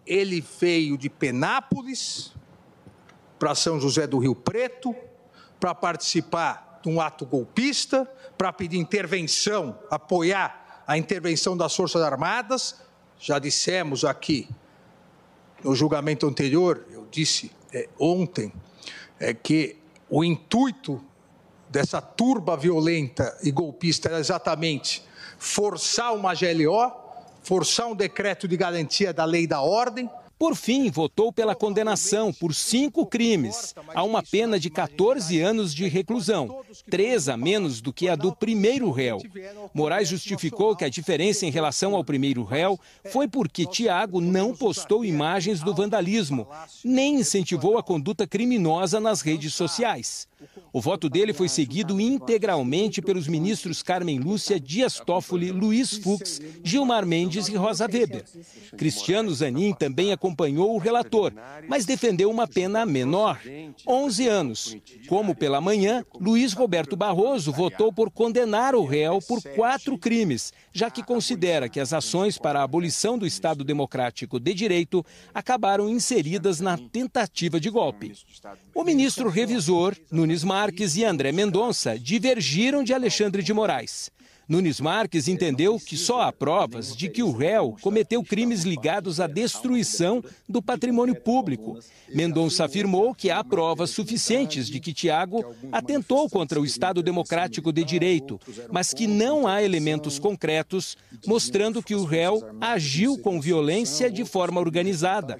Ele 0.07 0.41
veio 0.41 0.97
de 0.97 1.11
Penápolis 1.11 2.33
para 3.39 3.55
São 3.55 3.81
José 3.81 4.07
do 4.07 4.19
Rio 4.19 4.35
Preto 4.35 4.95
para 5.61 5.75
participar 5.75 6.81
de 6.83 6.89
um 6.89 7.01
ato 7.01 7.27
golpista, 7.27 8.05
para 8.37 8.53
pedir 8.53 8.79
intervenção, 8.79 9.79
apoiar 9.91 10.83
a 10.87 10.97
intervenção 10.97 11.57
das 11.57 11.75
Forças 11.75 12.01
Armadas. 12.01 12.77
Já 13.19 13.39
dissemos 13.39 14.05
aqui 14.05 14.49
no 15.63 15.75
julgamento 15.75 16.27
anterior, 16.27 16.87
eu 16.91 17.07
disse 17.11 17.51
é, 17.73 17.89
ontem, 17.99 18.53
é 19.21 19.35
que 19.35 19.77
o 20.09 20.25
intuito 20.25 21.03
dessa 21.69 22.01
turba 22.01 22.57
violenta 22.57 23.37
e 23.43 23.51
golpista 23.51 24.09
era 24.09 24.19
exatamente 24.19 25.03
forçar 25.39 26.15
uma 26.15 26.35
GLO, 26.35 26.93
forçar 27.43 27.87
um 27.87 27.95
decreto 27.95 28.49
de 28.49 28.57
garantia 28.57 29.13
da 29.13 29.25
lei 29.25 29.47
da 29.47 29.61
ordem, 29.61 30.11
por 30.39 30.55
fim, 30.55 30.89
votou 30.89 31.33
pela 31.33 31.55
condenação 31.55 32.33
por 32.33 32.55
cinco 32.55 33.05
crimes 33.05 33.75
a 33.95 34.05
uma 34.05 34.23
pena 34.23 34.59
de 34.59 34.71
14 34.71 35.41
anos 35.41 35.75
de 35.75 35.89
reclusão, 35.89 36.61
três 36.89 37.29
a 37.29 37.37
menos 37.37 37.81
do 37.81 37.93
que 37.93 38.09
a 38.09 38.15
do 38.15 38.33
primeiro 38.33 38.91
réu. 38.91 39.21
Moraes 39.75 40.09
justificou 40.09 40.77
que 40.77 40.85
a 40.85 40.89
diferença 40.89 41.45
em 41.45 41.51
relação 41.51 41.97
ao 41.97 42.05
primeiro 42.05 42.45
réu 42.45 42.79
foi 43.11 43.27
porque 43.27 43.67
Tiago 43.67 44.21
não 44.21 44.55
postou 44.55 45.05
imagens 45.05 45.61
do 45.61 45.75
vandalismo, 45.75 46.47
nem 46.85 47.17
incentivou 47.17 47.77
a 47.77 47.83
conduta 47.83 48.27
criminosa 48.27 49.01
nas 49.01 49.21
redes 49.21 49.55
sociais. 49.55 50.29
O 50.73 50.81
voto 50.81 51.09
dele 51.09 51.33
foi 51.33 51.49
seguido 51.49 52.01
integralmente 52.01 53.03
pelos 53.03 53.27
ministros 53.27 53.83
Carmen 53.83 54.21
Lúcia, 54.21 54.61
Dias 54.61 55.01
Toffoli, 55.05 55.51
Luiz 55.51 55.97
Fux, 55.97 56.41
Gilmar 56.63 57.05
Mendes 57.05 57.49
e 57.49 57.57
Rosa 57.57 57.87
Weber. 57.87 58.25
Cristiano 58.77 59.35
Zanin 59.35 59.73
também 59.73 60.13
acompanhou 60.29 60.75
o 60.75 60.79
relator, 60.79 61.33
mas 61.67 61.87
defendeu 61.87 62.31
uma 62.31 62.47
pena 62.47 62.85
menor, 62.85 63.41
11 63.87 64.29
anos. 64.29 64.77
Como 65.09 65.35
pela 65.35 65.61
manhã, 65.61 66.05
Luiz 66.21 66.53
Roberto 66.53 66.97
Barroso 66.97 67.51
votou 67.51 67.93
por 67.93 68.11
condenar 68.11 68.75
o 68.75 68.85
réu 68.85 69.21
por 69.27 69.43
quatro 69.55 69.97
crimes, 69.97 70.53
já 70.73 70.91
que 70.91 71.03
considera 71.03 71.69
que 71.69 71.81
as 71.81 71.93
ações 71.93 72.37
para 72.37 72.61
a 72.61 72.63
abolição 72.63 73.17
do 73.17 73.27
Estado 73.27 73.65
Democrático 73.65 74.39
de 74.39 74.53
Direito 74.53 75.05
acabaram 75.33 75.89
inseridas 75.89 76.61
na 76.61 76.77
tentativa 76.77 77.59
de 77.59 77.71
golpe. 77.71 78.13
O 78.75 78.85
ministro 78.85 79.31
revisor, 79.31 79.97
Nunes 80.11 80.45
Marques 80.45 80.97
e 80.97 81.05
André 81.05 81.33
Mendonça, 81.33 81.99
divergiram 81.99 82.85
de 82.85 82.93
Alexandre 82.93 83.43
de 83.43 83.53
Moraes. 83.55 84.11
Nunes 84.49 84.81
Marques 84.81 85.29
entendeu 85.29 85.79
que 85.79 85.95
só 85.95 86.23
há 86.23 86.33
provas 86.33 86.97
de 86.97 87.11
que 87.11 87.23
o 87.23 87.33
réu 87.33 87.77
cometeu 87.83 88.25
crimes 88.25 88.63
ligados 88.63 89.21
à 89.21 89.27
destruição 89.27 90.25
do 90.49 90.63
patrimônio 90.63 91.15
público. 91.15 91.79
Mendonça 92.15 92.65
afirmou 92.65 93.15
que 93.15 93.31
há 93.31 93.45
provas 93.45 93.91
suficientes 93.91 94.67
de 94.67 94.81
que 94.81 94.95
Tiago 94.95 95.45
atentou 95.71 96.31
contra 96.31 96.59
o 96.59 96.65
Estado 96.65 97.03
Democrático 97.03 97.71
de 97.71 97.85
Direito, 97.85 98.41
mas 98.71 98.95
que 98.95 99.07
não 99.07 99.47
há 99.47 99.63
elementos 99.63 100.19
concretos 100.19 100.97
mostrando 101.27 101.83
que 101.83 101.95
o 101.95 102.05
réu 102.05 102.43
agiu 102.59 103.19
com 103.19 103.39
violência 103.39 104.11
de 104.11 104.25
forma 104.25 104.61
organizada. 104.61 105.39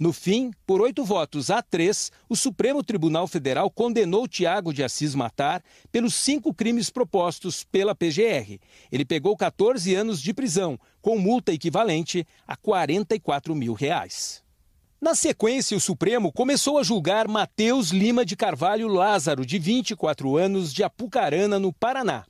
No 0.00 0.14
fim, 0.14 0.50
por 0.66 0.80
oito 0.80 1.04
votos 1.04 1.50
a 1.50 1.60
três, 1.60 2.10
o 2.26 2.34
Supremo 2.36 2.82
Tribunal 2.82 3.26
Federal 3.26 3.70
condenou 3.70 4.26
Tiago 4.26 4.72
de 4.72 4.82
Assis 4.82 5.14
Matar 5.14 5.62
pelos 5.92 6.14
cinco 6.14 6.54
crimes 6.54 6.88
propostos 6.88 7.64
pela 7.64 7.97
PGR. 7.98 8.58
Ele 8.92 9.04
pegou 9.04 9.36
14 9.36 9.94
anos 9.94 10.22
de 10.22 10.32
prisão, 10.32 10.78
com 11.02 11.18
multa 11.18 11.52
equivalente 11.52 12.26
a 12.46 12.56
44 12.56 13.54
mil 13.54 13.72
reais. 13.72 14.42
Na 15.00 15.14
sequência, 15.14 15.76
o 15.76 15.80
Supremo 15.80 16.32
começou 16.32 16.76
a 16.76 16.82
julgar 16.82 17.28
Matheus 17.28 17.90
Lima 17.90 18.24
de 18.24 18.34
Carvalho 18.34 18.88
Lázaro, 18.88 19.46
de 19.46 19.58
24 19.58 20.36
anos, 20.36 20.72
de 20.72 20.82
Apucarana, 20.82 21.58
no 21.58 21.72
Paraná. 21.72 22.24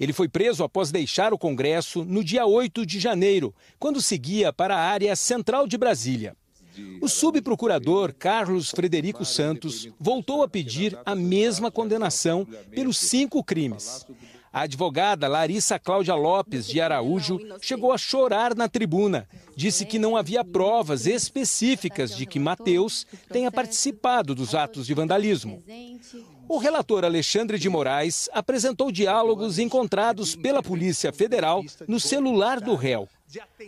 Ele 0.00 0.12
foi 0.12 0.28
preso 0.28 0.64
após 0.64 0.90
deixar 0.90 1.34
o 1.34 1.38
Congresso 1.38 2.04
no 2.04 2.24
dia 2.24 2.46
8 2.46 2.86
de 2.86 2.98
janeiro, 2.98 3.54
quando 3.78 4.00
seguia 4.00 4.52
para 4.52 4.76
a 4.76 4.80
área 4.80 5.14
central 5.14 5.66
de 5.66 5.76
Brasília. 5.76 6.34
O 7.00 7.08
subprocurador 7.08 8.14
Carlos 8.14 8.70
Frederico 8.70 9.24
Santos 9.24 9.88
voltou 9.98 10.42
a 10.42 10.48
pedir 10.48 10.98
a 11.04 11.14
mesma 11.14 11.70
condenação 11.70 12.46
pelos 12.70 12.98
cinco 12.98 13.42
crimes. 13.42 14.06
A 14.56 14.62
advogada 14.62 15.28
Larissa 15.28 15.78
Cláudia 15.78 16.14
Lopes 16.14 16.66
de 16.66 16.80
Araújo 16.80 17.38
chegou 17.60 17.92
a 17.92 17.98
chorar 17.98 18.54
na 18.54 18.66
tribuna. 18.66 19.28
Disse 19.54 19.84
que 19.84 19.98
não 19.98 20.16
havia 20.16 20.42
provas 20.42 21.04
específicas 21.06 22.16
de 22.16 22.24
que 22.24 22.38
Mateus 22.38 23.06
tenha 23.30 23.52
participado 23.52 24.34
dos 24.34 24.54
atos 24.54 24.86
de 24.86 24.94
vandalismo. 24.94 25.62
O 26.48 26.56
relator 26.56 27.04
Alexandre 27.04 27.58
de 27.58 27.68
Moraes 27.68 28.30
apresentou 28.32 28.90
diálogos 28.90 29.58
encontrados 29.58 30.34
pela 30.34 30.62
Polícia 30.62 31.12
Federal 31.12 31.62
no 31.86 32.00
celular 32.00 32.58
do 32.58 32.74
réu. 32.74 33.06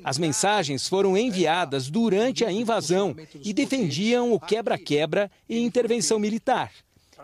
As 0.03 0.17
mensagens 0.17 0.89
foram 0.89 1.19
enviadas 1.19 1.91
durante 1.91 2.47
a 2.47 2.51
invasão 2.51 3.15
e 3.45 3.53
defendiam 3.53 4.33
o 4.33 4.41
quebra-quebra 4.41 5.31
e 5.47 5.61
intervenção 5.61 6.19
militar. 6.19 6.73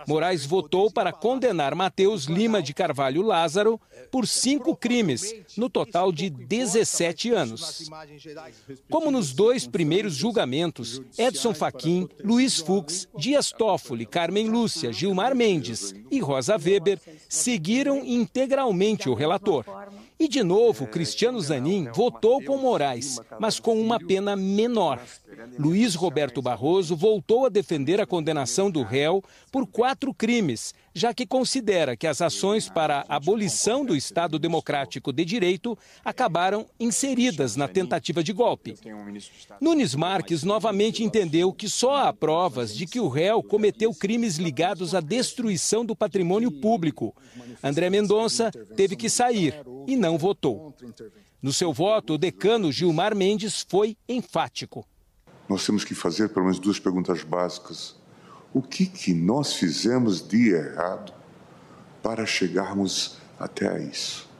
Moraes 0.06 0.44
votou 0.44 0.90
para 0.90 1.12
condenar 1.12 1.74
Matheus 1.74 2.24
Lima 2.24 2.62
de 2.62 2.74
Carvalho 2.74 3.22
Lázaro 3.22 3.80
por 4.10 4.26
cinco 4.26 4.76
crimes, 4.76 5.34
no 5.56 5.68
total 5.68 6.12
de 6.12 6.28
17 6.30 7.32
anos. 7.32 7.90
Como 8.90 9.10
nos 9.10 9.32
dois 9.32 9.66
primeiros 9.66 10.16
julgamentos, 10.16 11.00
Edson 11.18 11.54
Fachin, 11.54 12.08
Luiz 12.22 12.58
Fux, 12.58 13.08
Dias 13.16 13.50
Toffoli, 13.50 14.06
Carmen 14.06 14.48
Lúcia, 14.48 14.92
Gilmar 14.92 15.34
Mendes 15.34 15.94
e 16.10 16.20
Rosa 16.20 16.56
Weber 16.56 17.00
seguiram 17.28 18.04
integralmente 18.04 19.08
o 19.08 19.14
relator. 19.14 19.64
E, 20.18 20.28
de 20.28 20.42
novo, 20.44 20.86
Cristiano 20.86 21.40
Zanin 21.40 21.88
votou 21.92 22.42
com 22.42 22.56
Moraes, 22.56 23.20
mas 23.40 23.58
com 23.58 23.80
uma 23.80 23.98
pena 23.98 24.36
menor. 24.36 25.00
Luiz 25.58 25.94
Roberto 25.94 26.40
Barroso 26.40 26.94
voltou 26.94 27.46
a 27.46 27.48
defender 27.48 28.00
a 28.00 28.06
condenação 28.06 28.70
do 28.70 28.82
réu 28.82 29.22
por 29.50 29.66
quatro 29.66 30.14
crimes, 30.14 30.72
já 30.94 31.12
que 31.12 31.26
considera 31.26 31.96
que 31.96 32.06
as 32.06 32.22
ações 32.22 32.68
para 32.68 33.04
a 33.08 33.16
abolição 33.16 33.84
do 33.84 33.96
Estado 33.96 34.38
Democrático 34.38 35.12
de 35.12 35.24
Direito 35.24 35.76
acabaram 36.04 36.66
inseridas 36.78 37.56
na 37.56 37.66
tentativa 37.66 38.22
de 38.22 38.32
golpe. 38.32 38.76
Nunes 39.60 39.94
Marques 39.94 40.44
novamente 40.44 41.02
entendeu 41.02 41.52
que 41.52 41.68
só 41.68 41.96
há 41.96 42.12
provas 42.12 42.74
de 42.74 42.86
que 42.86 43.00
o 43.00 43.08
réu 43.08 43.42
cometeu 43.42 43.92
crimes 43.92 44.36
ligados 44.36 44.94
à 44.94 45.00
destruição 45.00 45.84
do 45.84 45.96
patrimônio 45.96 46.50
público. 46.52 47.14
André 47.62 47.90
Mendonça 47.90 48.52
teve 48.76 48.94
que 48.94 49.10
sair 49.10 49.54
e 49.88 49.96
não 49.96 50.16
votou. 50.16 50.72
No 51.42 51.52
seu 51.52 51.72
voto, 51.72 52.14
o 52.14 52.18
decano 52.18 52.70
Gilmar 52.70 53.16
Mendes 53.16 53.66
foi 53.68 53.96
enfático. 54.08 54.86
Nós 55.48 55.66
temos 55.66 55.84
que 55.84 55.94
fazer 55.94 56.28
pelo 56.28 56.46
menos 56.46 56.60
duas 56.60 56.78
perguntas 56.78 57.22
básicas 57.22 57.96
o 58.54 58.62
que, 58.62 58.86
que 58.86 59.12
nós 59.12 59.54
fizemos 59.54 60.26
de 60.26 60.50
errado 60.50 61.12
para 62.00 62.24
chegarmos 62.24 63.18
até 63.36 63.82
isso? 63.82 64.30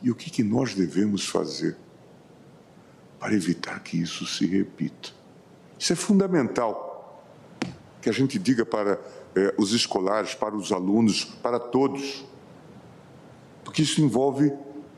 E 0.00 0.10
o 0.10 0.14
que, 0.14 0.30
que 0.30 0.42
nós 0.42 0.74
devemos 0.74 1.28
fazer 1.28 1.76
para 3.20 3.34
evitar 3.34 3.80
que 3.80 4.00
isso 4.00 4.26
se 4.26 4.46
repita? 4.46 5.10
Isso 5.78 5.92
é 5.92 5.96
fundamental 5.96 7.22
que 8.00 8.08
a 8.08 8.12
gente 8.12 8.38
diga 8.38 8.64
para 8.64 8.98
eh, 9.36 9.54
os 9.58 9.72
escolares, 9.72 10.34
para 10.34 10.56
os 10.56 10.72
alunos, 10.72 11.24
para 11.24 11.58
todos, 11.58 12.24
porque 13.64 13.82
isso 13.82 14.00
envolve 14.00 14.52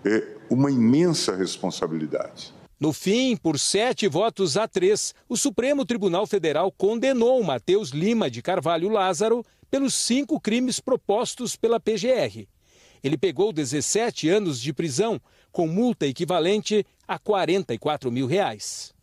eh, 0.05 0.37
uma 0.49 0.71
imensa 0.71 1.35
responsabilidade. 1.35 2.55
No 2.81 2.95
fim, 2.95 3.37
por 3.37 3.59
sete 3.59 4.09
votos 4.09 4.57
a 4.57 4.67
três, 4.67 5.15
o 5.29 5.37
Supremo 5.37 5.85
Tribunal 5.85 6.27
Federal 6.27 6.73
condenou 6.73 7.43
Matheus 7.43 7.91
Lima 7.91 8.31
de 8.31 8.41
Carvalho 8.41 8.89
Lázaro 8.89 9.45
pelos 9.71 9.93
cinco 9.93 10.41
crimes 10.41 10.81
propostos 10.81 11.55
pela 11.57 11.79
PGR. 11.79 12.49
Ele 13.05 13.19
pegou 13.19 13.53
17 13.53 14.31
anos 14.31 14.59
de 14.59 14.73
prisão, 14.73 15.21
com 15.53 15.67
multa 15.67 16.07
equivalente 16.07 16.87
a 17.07 17.19
44 17.19 18.11
mil 18.11 18.27
reais. 18.27 18.95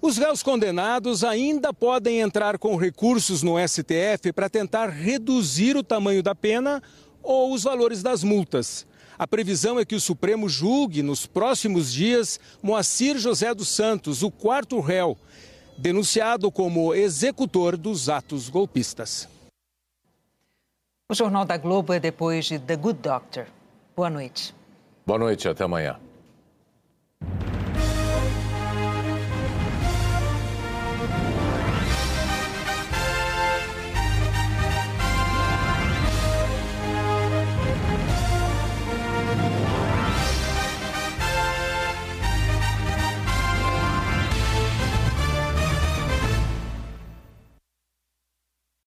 Os 0.00 0.16
réus 0.16 0.42
condenados 0.42 1.22
ainda 1.22 1.74
podem 1.74 2.20
entrar 2.20 2.56
com 2.58 2.74
recursos 2.74 3.42
no 3.42 3.56
STF 3.58 4.32
para 4.34 4.48
tentar 4.48 4.86
reduzir 4.86 5.76
o 5.76 5.82
tamanho 5.82 6.22
da 6.22 6.34
pena 6.34 6.82
ou 7.22 7.52
os 7.52 7.64
valores 7.64 8.02
das 8.02 8.24
multas. 8.24 8.86
A 9.18 9.26
previsão 9.26 9.78
é 9.78 9.84
que 9.84 9.94
o 9.94 10.00
Supremo 10.00 10.48
julgue 10.48 11.02
nos 11.02 11.24
próximos 11.26 11.92
dias 11.92 12.38
Moacir 12.62 13.18
José 13.18 13.54
dos 13.54 13.68
Santos, 13.68 14.22
o 14.22 14.30
quarto 14.30 14.78
réu, 14.80 15.16
denunciado 15.78 16.50
como 16.50 16.94
executor 16.94 17.76
dos 17.76 18.08
atos 18.08 18.48
golpistas. 18.48 19.28
O 21.10 21.14
Jornal 21.14 21.44
da 21.44 21.56
Globo 21.56 21.92
é 21.92 22.00
depois 22.00 22.46
de 22.46 22.58
The 22.58 22.76
Good 22.76 22.98
Doctor. 23.00 23.46
Boa 23.94 24.10
noite. 24.10 24.54
Boa 25.06 25.18
noite, 25.18 25.48
até 25.48 25.64
amanhã. 25.64 25.98